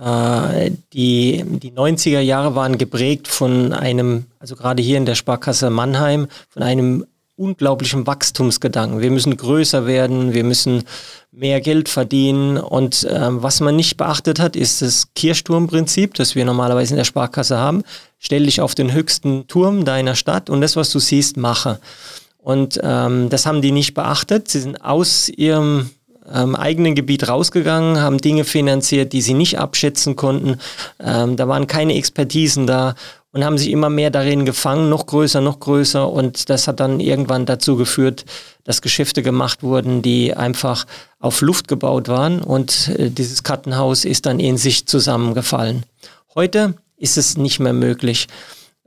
[0.00, 5.70] Äh, die, die 90er Jahre waren geprägt von einem, also gerade hier in der Sparkasse
[5.70, 9.00] Mannheim, von einem unglaublichen Wachstumsgedanken.
[9.00, 10.84] Wir müssen größer werden, wir müssen
[11.32, 12.58] mehr Geld verdienen.
[12.58, 17.04] Und äh, was man nicht beachtet hat, ist das Kirchturmprinzip, das wir normalerweise in der
[17.04, 17.82] Sparkasse haben.
[18.18, 21.80] Stell dich auf den höchsten Turm deiner Stadt und das, was du siehst, mache.
[22.44, 24.48] Und ähm, das haben die nicht beachtet.
[24.48, 25.88] Sie sind aus ihrem
[26.30, 30.58] ähm, eigenen Gebiet rausgegangen, haben Dinge finanziert, die sie nicht abschätzen konnten.
[31.00, 32.96] Ähm, da waren keine Expertisen da
[33.32, 36.06] und haben sich immer mehr darin gefangen, noch größer, noch größer.
[36.06, 38.26] Und das hat dann irgendwann dazu geführt,
[38.64, 40.84] dass Geschäfte gemacht wurden, die einfach
[41.20, 42.42] auf Luft gebaut waren.
[42.42, 45.84] Und äh, dieses Kartenhaus ist dann in sich zusammengefallen.
[46.34, 48.28] Heute ist es nicht mehr möglich.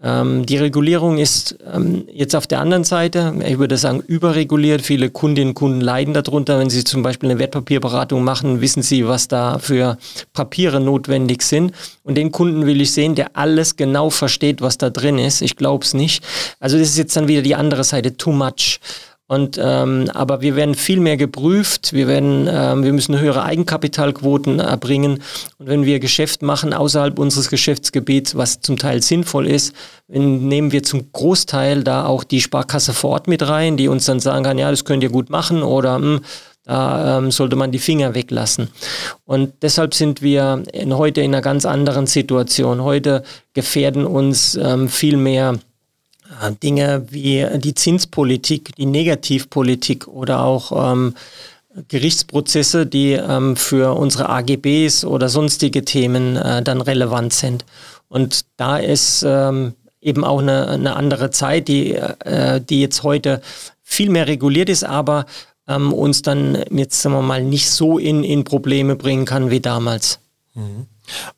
[0.03, 4.83] Ähm, die Regulierung ist ähm, jetzt auf der anderen Seite, ich würde sagen, überreguliert.
[4.83, 6.59] Viele Kundinnen und Kunden leiden darunter.
[6.59, 9.97] Wenn sie zum Beispiel eine Wertpapierberatung machen, wissen sie, was da für
[10.33, 11.71] Papiere notwendig sind.
[12.03, 15.41] Und den Kunden will ich sehen, der alles genau versteht, was da drin ist.
[15.41, 16.23] Ich glaube es nicht.
[16.59, 18.79] Also das ist jetzt dann wieder die andere Seite, too much.
[19.27, 21.91] Und ähm, aber wir werden viel mehr geprüft.
[21.91, 25.21] Wir werden, ähm, wir müssen höhere Eigenkapitalquoten erbringen.
[25.57, 29.75] Und wenn wir Geschäft machen außerhalb unseres Geschäftsgebiets, was zum Teil sinnvoll ist,
[30.07, 34.21] nehmen wir zum Großteil da auch die Sparkasse vor Ort mit rein, die uns dann
[34.21, 36.21] sagen kann, ja, das könnt ihr gut machen oder mh, hm,
[36.67, 38.69] da ähm, sollte man die Finger weglassen.
[39.23, 42.83] Und deshalb sind wir in, heute in einer ganz anderen Situation.
[42.83, 45.59] Heute gefährden uns ähm, viel mehr
[46.61, 51.13] Dinge wie die Zinspolitik, die Negativpolitik oder auch ähm,
[51.87, 57.65] Gerichtsprozesse, die ähm, für unsere AGBs oder sonstige Themen äh, dann relevant sind.
[58.09, 63.41] Und da ist ähm, eben auch eine, eine, andere Zeit, die, äh, die jetzt heute
[63.83, 65.25] viel mehr reguliert ist, aber
[65.67, 69.59] ähm, uns dann jetzt, sagen wir mal, nicht so in, in Probleme bringen kann wie
[69.59, 70.19] damals.
[70.55, 70.87] Mhm.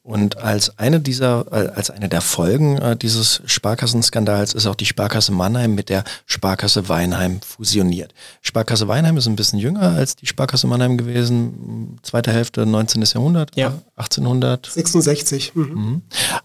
[0.03, 4.85] Und als eine dieser, äh, als eine der Folgen äh, dieses Sparkassenskandals ist auch die
[4.85, 8.13] Sparkasse Mannheim mit der Sparkasse Weinheim fusioniert.
[8.41, 13.03] Sparkasse Weinheim ist ein bisschen jünger als die Sparkasse Mannheim gewesen, zweite Hälfte 19.
[13.03, 13.73] Jahrhundert, ja.
[13.95, 14.65] 1800.
[14.65, 15.55] 66.
[15.55, 15.63] Mhm.
[15.63, 16.01] mhm.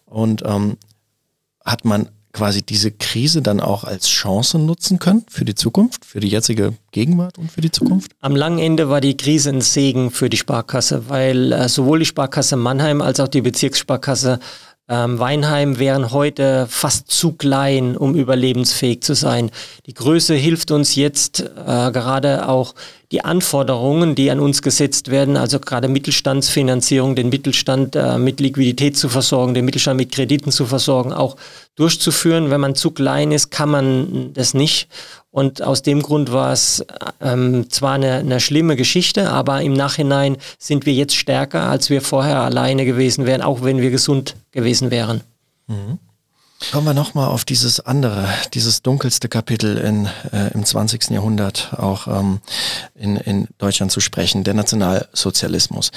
[0.06, 0.76] Und ähm,
[1.64, 6.20] hat man quasi diese Krise dann auch als Chance nutzen können für die Zukunft, für
[6.20, 8.12] die jetzige Gegenwart und für die Zukunft?
[8.20, 12.04] Am langen Ende war die Krise ein Segen für die Sparkasse, weil äh, sowohl die
[12.04, 14.40] Sparkasse Mannheim als auch die Bezirkssparkasse
[14.86, 19.50] ähm, Weinheim wären heute fast zu klein, um überlebensfähig zu sein.
[19.86, 22.74] Die Größe hilft uns jetzt äh, gerade auch
[23.10, 28.98] die Anforderungen, die an uns gesetzt werden, also gerade Mittelstandsfinanzierung, den Mittelstand äh, mit Liquidität
[28.98, 31.36] zu versorgen, den Mittelstand mit Krediten zu versorgen, auch
[31.76, 32.50] durchzuführen.
[32.50, 34.88] Wenn man zu klein ist, kann man das nicht.
[35.34, 36.84] Und aus dem Grund war es
[37.20, 42.02] ähm, zwar eine, eine schlimme Geschichte, aber im Nachhinein sind wir jetzt stärker, als wir
[42.02, 45.22] vorher alleine gewesen wären, auch wenn wir gesund gewesen wären.
[45.66, 45.98] Mhm.
[46.70, 51.10] Kommen wir nochmal auf dieses andere, dieses dunkelste Kapitel in, äh, im 20.
[51.10, 52.38] Jahrhundert auch ähm,
[52.94, 55.90] in, in Deutschland zu sprechen, der Nationalsozialismus.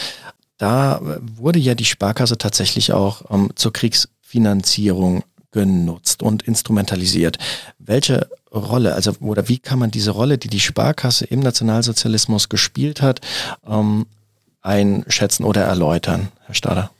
[0.57, 0.99] Da
[1.35, 7.37] wurde ja die Sparkasse tatsächlich auch ähm, zur Kriegsfinanzierung genutzt und instrumentalisiert.
[7.77, 13.01] Welche Rolle, also oder wie kann man diese Rolle, die die Sparkasse im Nationalsozialismus gespielt
[13.01, 13.21] hat,
[13.67, 14.05] ähm,
[14.61, 16.91] einschätzen oder erläutern, Herr Stader?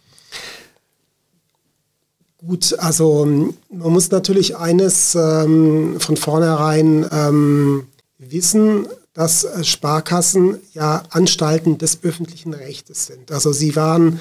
[2.46, 7.88] Gut, also man muss natürlich eines ähm, von vornherein ähm,
[8.20, 13.32] wissen, dass Sparkassen ja Anstalten des öffentlichen Rechtes sind.
[13.32, 14.20] Also sie waren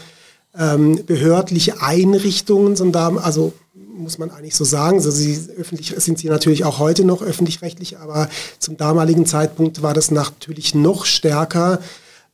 [0.59, 3.53] ähm, behördliche Einrichtungen, sondern also
[3.97, 4.99] muss man eigentlich so sagen.
[4.99, 8.29] Also sie öffentlich sind sie natürlich auch heute noch öffentlich-rechtlich, aber
[8.59, 11.81] zum damaligen Zeitpunkt war das natürlich noch stärker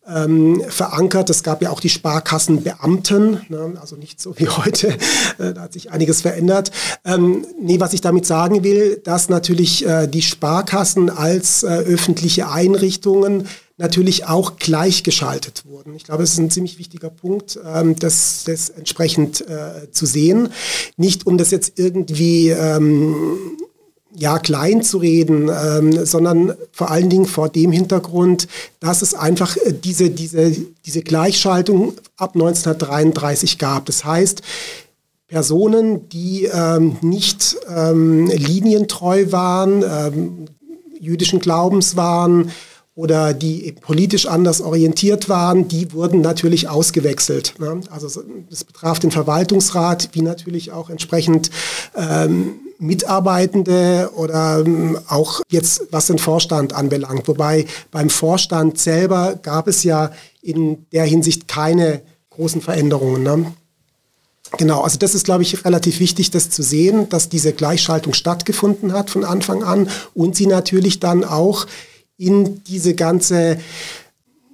[0.07, 1.31] ähm, verankert.
[1.31, 3.75] Es gab ja auch die Sparkassenbeamten, ne?
[3.81, 4.89] also nicht so wie heute,
[5.39, 6.73] äh, da hat sich einiges verändert.
[7.05, 12.49] Ähm, nee, was ich damit sagen will, dass natürlich äh, die Sparkassen als äh, öffentliche
[12.51, 13.47] Einrichtungen
[13.79, 15.95] natürlich auch gleichgeschaltet wurden.
[15.95, 20.51] Ich glaube, es ist ein ziemlich wichtiger Punkt, ähm, das, das entsprechend äh, zu sehen.
[20.97, 23.57] Nicht um das jetzt irgendwie ähm,
[24.15, 28.47] ja, klein zu reden, ähm, sondern vor allen Dingen vor dem Hintergrund,
[28.81, 30.55] dass es einfach äh, diese, diese,
[30.85, 33.87] diese Gleichschaltung ab 1933 gab.
[33.87, 34.43] Das heißt,
[35.29, 40.45] Personen, die ähm, nicht ähm, linientreu waren, ähm,
[41.01, 42.51] jüdischen Glaubens waren
[42.95, 47.55] oder die politisch anders orientiert waren, die wurden natürlich ausgewechselt.
[47.59, 47.81] Ne?
[47.91, 51.51] Also das betraf den Verwaltungsrat, wie natürlich auch entsprechend
[51.97, 57.29] ähm, Mitarbeitende oder ähm, auch jetzt was den Vorstand anbelangt.
[57.29, 60.11] Wobei beim Vorstand selber gab es ja
[60.43, 63.23] in der Hinsicht keine großen Veränderungen.
[63.23, 63.53] Ne?
[64.59, 68.93] Genau, also das ist, glaube ich, relativ wichtig, das zu sehen, dass diese Gleichschaltung stattgefunden
[68.93, 71.67] hat von Anfang an und sie natürlich dann auch
[72.17, 73.59] in diese ganze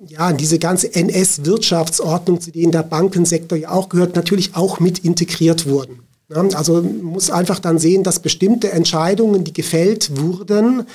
[0.06, 5.66] ja, diese ganze NS-Wirtschaftsordnung, zu denen der Bankensektor ja auch gehört, natürlich auch mit integriert
[5.66, 6.00] wurden.
[6.30, 10.86] Also man muss einfach dann sehen, dass bestimmte Entscheidungen, die gefällt wurden,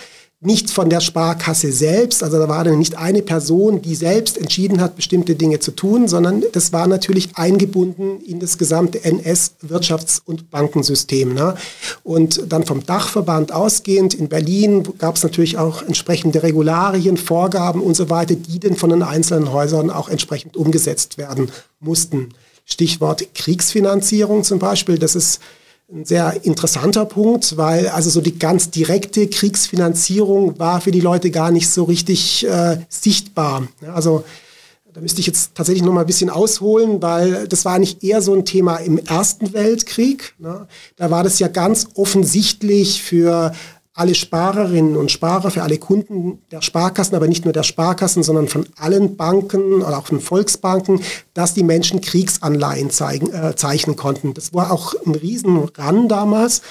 [0.45, 4.82] nicht von der Sparkasse selbst, also da war dann nicht eine Person, die selbst entschieden
[4.82, 10.51] hat, bestimmte Dinge zu tun, sondern das war natürlich eingebunden in das gesamte NS-Wirtschafts- und
[10.51, 11.34] Bankensystem.
[11.34, 11.56] Ne?
[12.03, 17.95] Und dann vom Dachverband ausgehend in Berlin gab es natürlich auch entsprechende Regularien, Vorgaben und
[17.95, 22.29] so weiter, die dann von den einzelnen Häusern auch entsprechend umgesetzt werden mussten.
[22.65, 25.39] Stichwort Kriegsfinanzierung zum Beispiel, das ist
[25.93, 31.29] ein sehr interessanter Punkt, weil also so die ganz direkte Kriegsfinanzierung war für die Leute
[31.29, 33.67] gar nicht so richtig äh, sichtbar.
[33.93, 34.23] Also
[34.93, 38.21] da müsste ich jetzt tatsächlich noch mal ein bisschen ausholen, weil das war nicht eher
[38.21, 40.36] so ein Thema im Ersten Weltkrieg.
[40.38, 40.67] Ne?
[40.97, 43.53] Da war das ja ganz offensichtlich für
[43.95, 48.47] alle Sparerinnen und Sparer, für alle Kunden der Sparkassen, aber nicht nur der Sparkassen, sondern
[48.47, 51.01] von allen Banken oder auch von Volksbanken,
[51.36, 54.34] dass die Menschen Kriegsanleihen zeigen, äh, zeichnen konnten.
[54.34, 56.62] Das war auch ein Riesenran damals.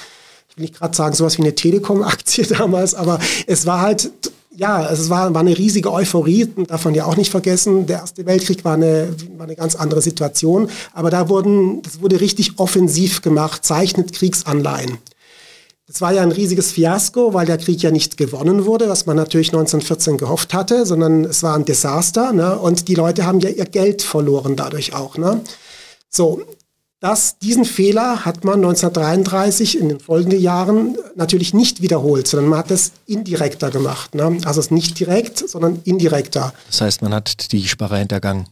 [0.50, 4.11] Ich will nicht gerade sagen, sowas wie eine Telekom-Aktie damals, aber es war halt
[4.54, 7.87] ja, es war, war eine riesige Euphorie, darf man ja auch nicht vergessen.
[7.87, 12.20] Der Erste Weltkrieg war eine, war eine ganz andere Situation, aber da wurden, das wurde
[12.20, 14.98] richtig offensiv gemacht, zeichnet Kriegsanleihen.
[15.92, 19.14] Es war ja ein riesiges Fiasko, weil der Krieg ja nicht gewonnen wurde, was man
[19.16, 22.33] natürlich 1914 gehofft hatte, sondern es war ein Desaster.
[22.33, 22.59] Ne?
[22.59, 25.18] Und die Leute haben ja ihr Geld verloren dadurch auch.
[25.18, 25.42] Ne?
[26.09, 26.40] So,
[27.00, 32.61] das, diesen Fehler hat man 1933 in den folgenden Jahren natürlich nicht wiederholt, sondern man
[32.61, 34.14] hat es indirekter gemacht.
[34.14, 34.38] Ne?
[34.46, 36.55] Also es nicht direkt, sondern indirekter.
[36.68, 38.46] Das heißt, man hat die Sparer hintergangen.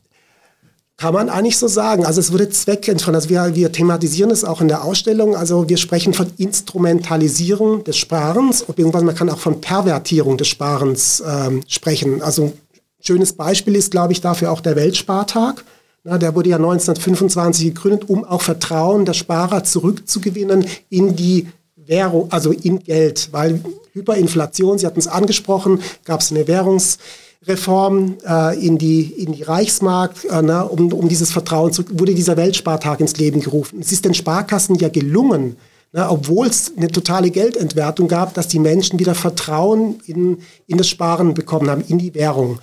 [1.01, 2.05] Kann man eigentlich so sagen.
[2.05, 3.17] Also es wurde zweckentfremd.
[3.17, 5.35] Also wir, wir thematisieren es auch in der Ausstellung.
[5.35, 11.23] Also wir sprechen von Instrumentalisierung des Sparens, beziehungsweise man kann auch von Pervertierung des Sparens
[11.27, 12.21] ähm, sprechen.
[12.21, 12.53] Also ein
[13.01, 15.65] schönes Beispiel ist, glaube ich, dafür auch der Weltspartag.
[16.05, 22.31] Na, der wurde ja 1925 gegründet, um auch Vertrauen der Sparer zurückzugewinnen in die Währung,
[22.31, 23.59] also in Geld, weil
[23.95, 26.99] Hyperinflation, Sie hatten es angesprochen, gab es eine Währungs-
[27.47, 32.15] Reform äh, in, die, in die Reichsmark, äh, na, um, um dieses Vertrauen zu, wurde
[32.15, 33.81] dieser Weltspartag ins Leben gerufen.
[33.81, 35.57] Es ist den Sparkassen ja gelungen,
[35.93, 40.89] na, obwohl es eine totale Geldentwertung gab, dass die Menschen wieder Vertrauen in, in das
[40.89, 42.59] Sparen bekommen haben, in die Währung.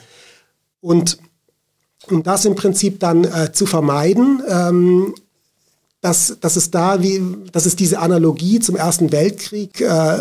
[0.80, 1.18] Und
[2.10, 5.16] um das im Prinzip dann äh, zu vermeiden, ähm,
[6.02, 10.20] dass, dass, es da wie, dass es diese Analogie zum Ersten Weltkrieg äh,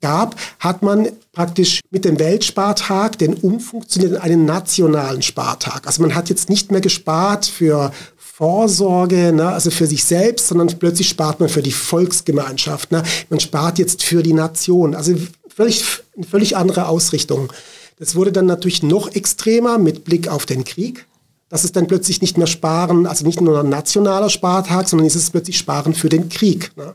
[0.00, 5.86] gab, hat man praktisch mit dem Weltspartag den umfunktioniert in einen nationalen Spartag.
[5.86, 10.68] Also man hat jetzt nicht mehr gespart für Vorsorge, ne, also für sich selbst, sondern
[10.78, 12.92] plötzlich spart man für die Volksgemeinschaft.
[12.92, 13.02] Ne.
[13.28, 14.94] Man spart jetzt für die Nation.
[14.94, 15.14] Also
[15.48, 15.84] völlig,
[16.16, 17.52] eine völlig andere Ausrichtung.
[17.98, 21.04] Das wurde dann natürlich noch extremer mit Blick auf den Krieg.
[21.48, 25.16] Das ist dann plötzlich nicht mehr Sparen, also nicht nur ein nationaler Spartag, sondern es
[25.16, 26.76] ist plötzlich Sparen für den Krieg.
[26.76, 26.94] Ne?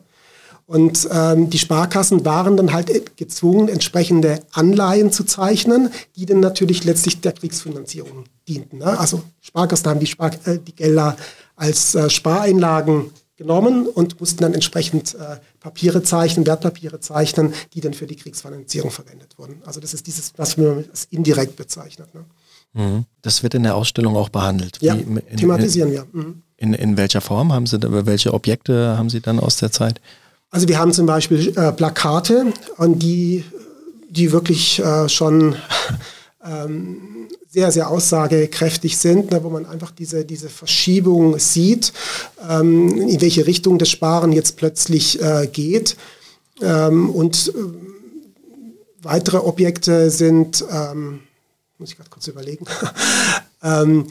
[0.66, 6.84] Und ähm, die Sparkassen waren dann halt gezwungen, entsprechende Anleihen zu zeichnen, die dann natürlich
[6.86, 8.78] letztlich der Kriegsfinanzierung dienten.
[8.80, 8.98] Ne?
[8.98, 11.18] Also Sparkassen haben die, Spar äh, die Gelder
[11.56, 17.94] als äh, Spareinlagen genommen und mussten dann entsprechend äh, Papiere zeichnen, Wertpapiere zeichnen, die dann
[17.94, 19.62] für die Kriegsfinanzierung verwendet wurden.
[19.66, 22.14] Also das ist dieses, was man als indirekt bezeichnet.
[22.14, 22.26] Ne?
[22.74, 23.06] Mhm.
[23.22, 24.78] Das wird in der Ausstellung auch behandelt.
[24.82, 26.06] Ja, in, thematisieren wir.
[26.12, 26.42] Mhm.
[26.58, 30.00] In, in welcher Form haben Sie, welche Objekte haben Sie dann aus der Zeit?
[30.50, 33.44] Also wir haben zum Beispiel äh, Plakate, an die,
[34.10, 35.56] die wirklich äh, schon
[36.46, 41.94] ähm, sehr, sehr aussagekräftig sind, ne, wo man einfach diese, diese Verschiebung sieht,
[42.50, 45.96] ähm, in welche Richtung das Sparen jetzt plötzlich äh, geht.
[46.62, 47.60] Ähm, und äh,
[49.02, 51.20] weitere Objekte sind ähm,
[51.84, 52.66] muss ich gerade kurz überlegen.
[53.64, 54.08] ähm,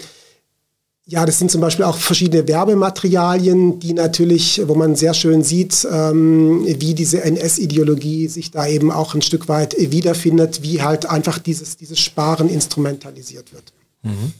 [1.06, 5.86] ja, das sind zum Beispiel auch verschiedene Werbematerialien, die natürlich, wo man sehr schön sieht,
[5.90, 11.38] ähm, wie diese NS-Ideologie sich da eben auch ein Stück weit wiederfindet, wie halt einfach
[11.38, 13.72] dieses, dieses Sparen instrumentalisiert wird.
[14.02, 14.32] Mhm.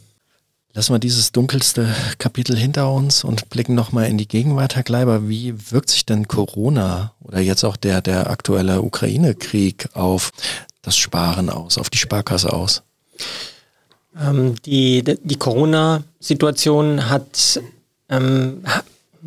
[0.74, 5.28] Lassen wir dieses dunkelste Kapitel hinter uns und blicken nochmal in die Gegenwart, Herr Kleiber.
[5.28, 10.33] Wie wirkt sich denn Corona oder jetzt auch der, der aktuelle Ukraine-Krieg auf
[10.83, 12.83] das Sparen aus, auf die Sparkasse aus?
[14.20, 17.60] Ähm, die die Corona-Situation hat
[18.08, 18.62] ähm,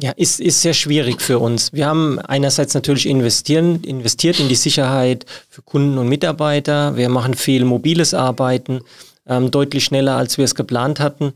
[0.01, 1.71] ja, ist, ist sehr schwierig für uns.
[1.71, 6.97] Wir haben einerseits natürlich investieren, investiert in die Sicherheit für Kunden und Mitarbeiter.
[6.97, 8.81] Wir machen viel mobiles Arbeiten,
[9.27, 11.33] ähm, deutlich schneller, als wir es geplant hatten.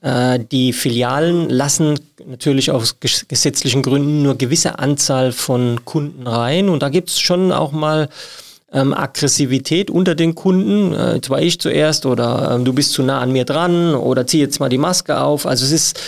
[0.00, 6.70] Äh, die Filialen lassen natürlich aus gesetzlichen Gründen nur gewisse Anzahl von Kunden rein.
[6.70, 8.08] Und da gibt es schon auch mal
[8.72, 10.92] ähm, Aggressivität unter den Kunden.
[10.92, 14.40] Äh, jetzt ich zuerst oder ähm, du bist zu nah an mir dran oder zieh
[14.40, 15.46] jetzt mal die Maske auf.
[15.46, 16.00] Also es ist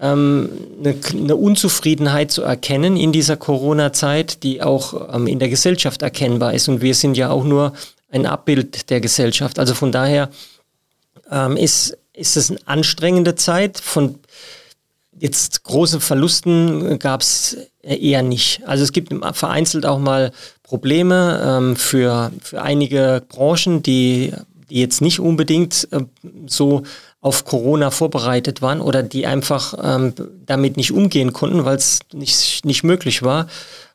[0.00, 0.48] ähm,
[0.80, 6.54] eine, eine Unzufriedenheit zu erkennen in dieser Corona-Zeit, die auch ähm, in der Gesellschaft erkennbar
[6.54, 6.68] ist.
[6.68, 7.72] Und wir sind ja auch nur
[8.10, 9.58] ein Abbild der Gesellschaft.
[9.58, 10.30] Also von daher
[11.30, 13.78] ähm, ist, ist es eine anstrengende Zeit.
[13.78, 14.16] Von
[15.20, 18.62] jetzt großen Verlusten gab es eher nicht.
[18.66, 20.32] Also es gibt vereinzelt auch mal
[20.68, 24.34] Probleme ähm, für, für einige Branchen, die,
[24.68, 26.00] die jetzt nicht unbedingt äh,
[26.46, 26.82] so
[27.22, 30.12] auf Corona vorbereitet waren oder die einfach ähm,
[30.44, 33.46] damit nicht umgehen konnten, weil es nicht, nicht möglich war.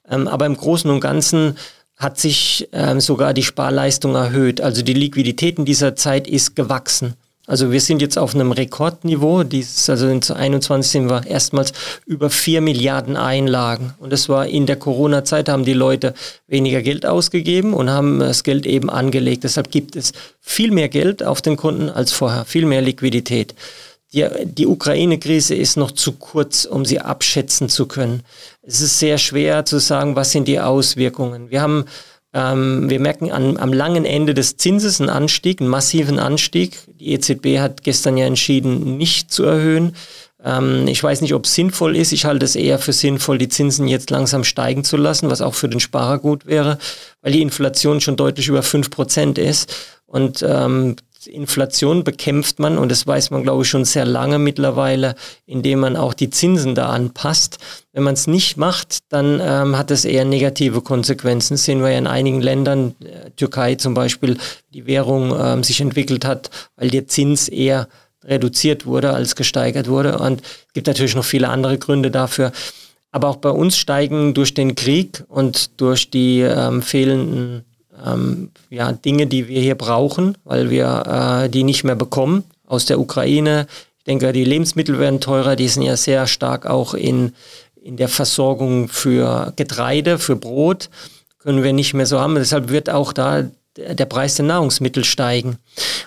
[0.10, 1.58] Ähm, aber im Großen und Ganzen
[1.96, 4.60] hat sich ähm, sogar die Sparleistung erhöht.
[4.60, 7.14] Also die Liquidität in dieser Zeit ist gewachsen.
[7.54, 9.44] Also wir sind jetzt auf einem Rekordniveau.
[9.44, 11.72] Dieses, also in 2021 sind wir erstmals
[12.08, 13.94] über 4 Milliarden Einlagen.
[14.00, 16.16] Und das war in der Corona-Zeit, haben die Leute
[16.48, 19.44] weniger Geld ausgegeben und haben das Geld eben angelegt.
[19.44, 23.54] Deshalb gibt es viel mehr Geld auf den Konten als vorher, viel mehr Liquidität.
[24.14, 28.24] Die, die Ukraine-Krise ist noch zu kurz, um sie abschätzen zu können.
[28.64, 31.52] Es ist sehr schwer zu sagen, was sind die Auswirkungen.
[31.52, 31.86] Wir haben
[32.34, 36.80] ähm, wir merken an, am langen Ende des Zinses einen Anstieg, einen massiven Anstieg.
[37.00, 39.96] Die EZB hat gestern ja entschieden, nicht zu erhöhen.
[40.44, 42.12] Ähm, ich weiß nicht, ob es sinnvoll ist.
[42.12, 45.54] Ich halte es eher für sinnvoll, die Zinsen jetzt langsam steigen zu lassen, was auch
[45.54, 46.80] für den Sparer gut wäre,
[47.22, 49.74] weil die Inflation schon deutlich über fünf Prozent ist.
[50.08, 50.96] Und ähm,
[51.28, 55.16] Inflation bekämpft man, und das weiß man, glaube ich, schon sehr lange mittlerweile,
[55.46, 57.58] indem man auch die Zinsen da anpasst.
[57.92, 61.56] Wenn man es nicht macht, dann ähm, hat das eher negative Konsequenzen.
[61.56, 64.38] Das sehen wir ja in einigen Ländern, äh, Türkei zum Beispiel,
[64.74, 67.88] die Währung ähm, sich entwickelt hat, weil der Zins eher
[68.24, 70.18] reduziert wurde als gesteigert wurde.
[70.18, 72.52] Und es gibt natürlich noch viele andere Gründe dafür.
[73.12, 77.64] Aber auch bei uns steigen durch den Krieg und durch die ähm, fehlenden
[78.06, 82.86] ähm, ja, Dinge, die wir hier brauchen, weil wir äh, die nicht mehr bekommen aus
[82.86, 83.68] der Ukraine.
[84.00, 87.34] Ich denke, die Lebensmittel werden teurer, die sind ja sehr stark auch in,
[87.82, 90.90] in der Versorgung für Getreide, für Brot,
[91.40, 92.36] können wir nicht mehr so haben.
[92.36, 93.44] Deshalb wird auch da
[93.76, 95.58] der Preis der Nahrungsmittel steigen.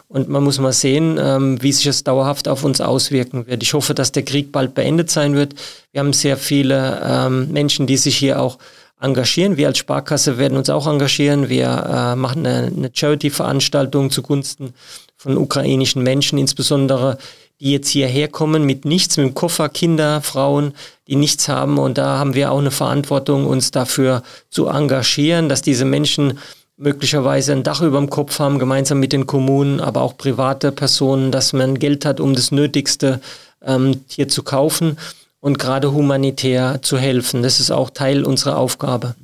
[0.09, 3.63] Und man muss mal sehen, ähm, wie sich das dauerhaft auf uns auswirken wird.
[3.63, 5.55] Ich hoffe, dass der Krieg bald beendet sein wird.
[5.93, 8.59] Wir haben sehr viele ähm, Menschen, die sich hier auch
[9.01, 9.57] engagieren.
[9.57, 11.49] Wir als Sparkasse werden uns auch engagieren.
[11.49, 14.75] Wir äh, machen eine, eine Charity-Veranstaltung zugunsten
[15.17, 17.19] von ukrainischen Menschen, insbesondere
[17.61, 20.75] die jetzt hierher kommen mit nichts, mit dem Koffer, Kinder, Frauen,
[21.09, 21.79] die nichts haben.
[21.79, 26.39] Und da haben wir auch eine Verantwortung, uns dafür zu engagieren, dass diese Menschen
[26.77, 31.33] möglicherweise ein Dach über dem Kopf haben, gemeinsam mit den Kommunen, aber auch private Personen,
[31.33, 33.21] dass man Geld hat, um das Nötigste
[33.65, 34.99] ähm, hier zu kaufen
[35.47, 37.45] und gerade humanitär zu helfen.
[37.45, 39.15] Das ist auch Teil unserer Aufgabe.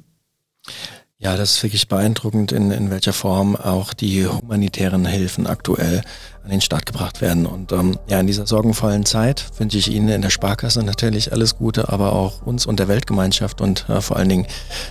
[1.18, 6.02] Ja, das ist wirklich beeindruckend, in, in welcher Form auch die humanitären Hilfen aktuell
[6.44, 7.46] an den Start gebracht werden.
[7.46, 11.56] Und ähm, ja, in dieser sorgenvollen Zeit wünsche ich Ihnen in der Sparkasse natürlich alles
[11.56, 14.46] Gute, aber auch uns und der Weltgemeinschaft und äh, vor allen Dingen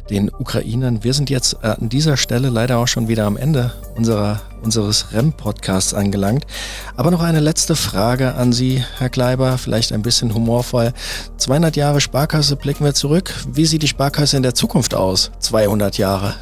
[0.10, 1.04] den Ukrainern.
[1.04, 5.08] Wir sind jetzt äh, an dieser Stelle leider auch schon wieder am Ende unserer, unseres
[5.12, 6.46] REM-Podcasts angelangt.
[6.96, 10.94] Aber noch eine letzte Frage an Sie, Herr Kleiber, vielleicht ein bisschen humorvoll.
[11.38, 13.34] 200 Jahre Sparkasse blicken wir zurück.
[13.52, 15.32] Wie sieht die Sparkasse in der Zukunft aus?
[15.40, 16.36] 200 Jahre.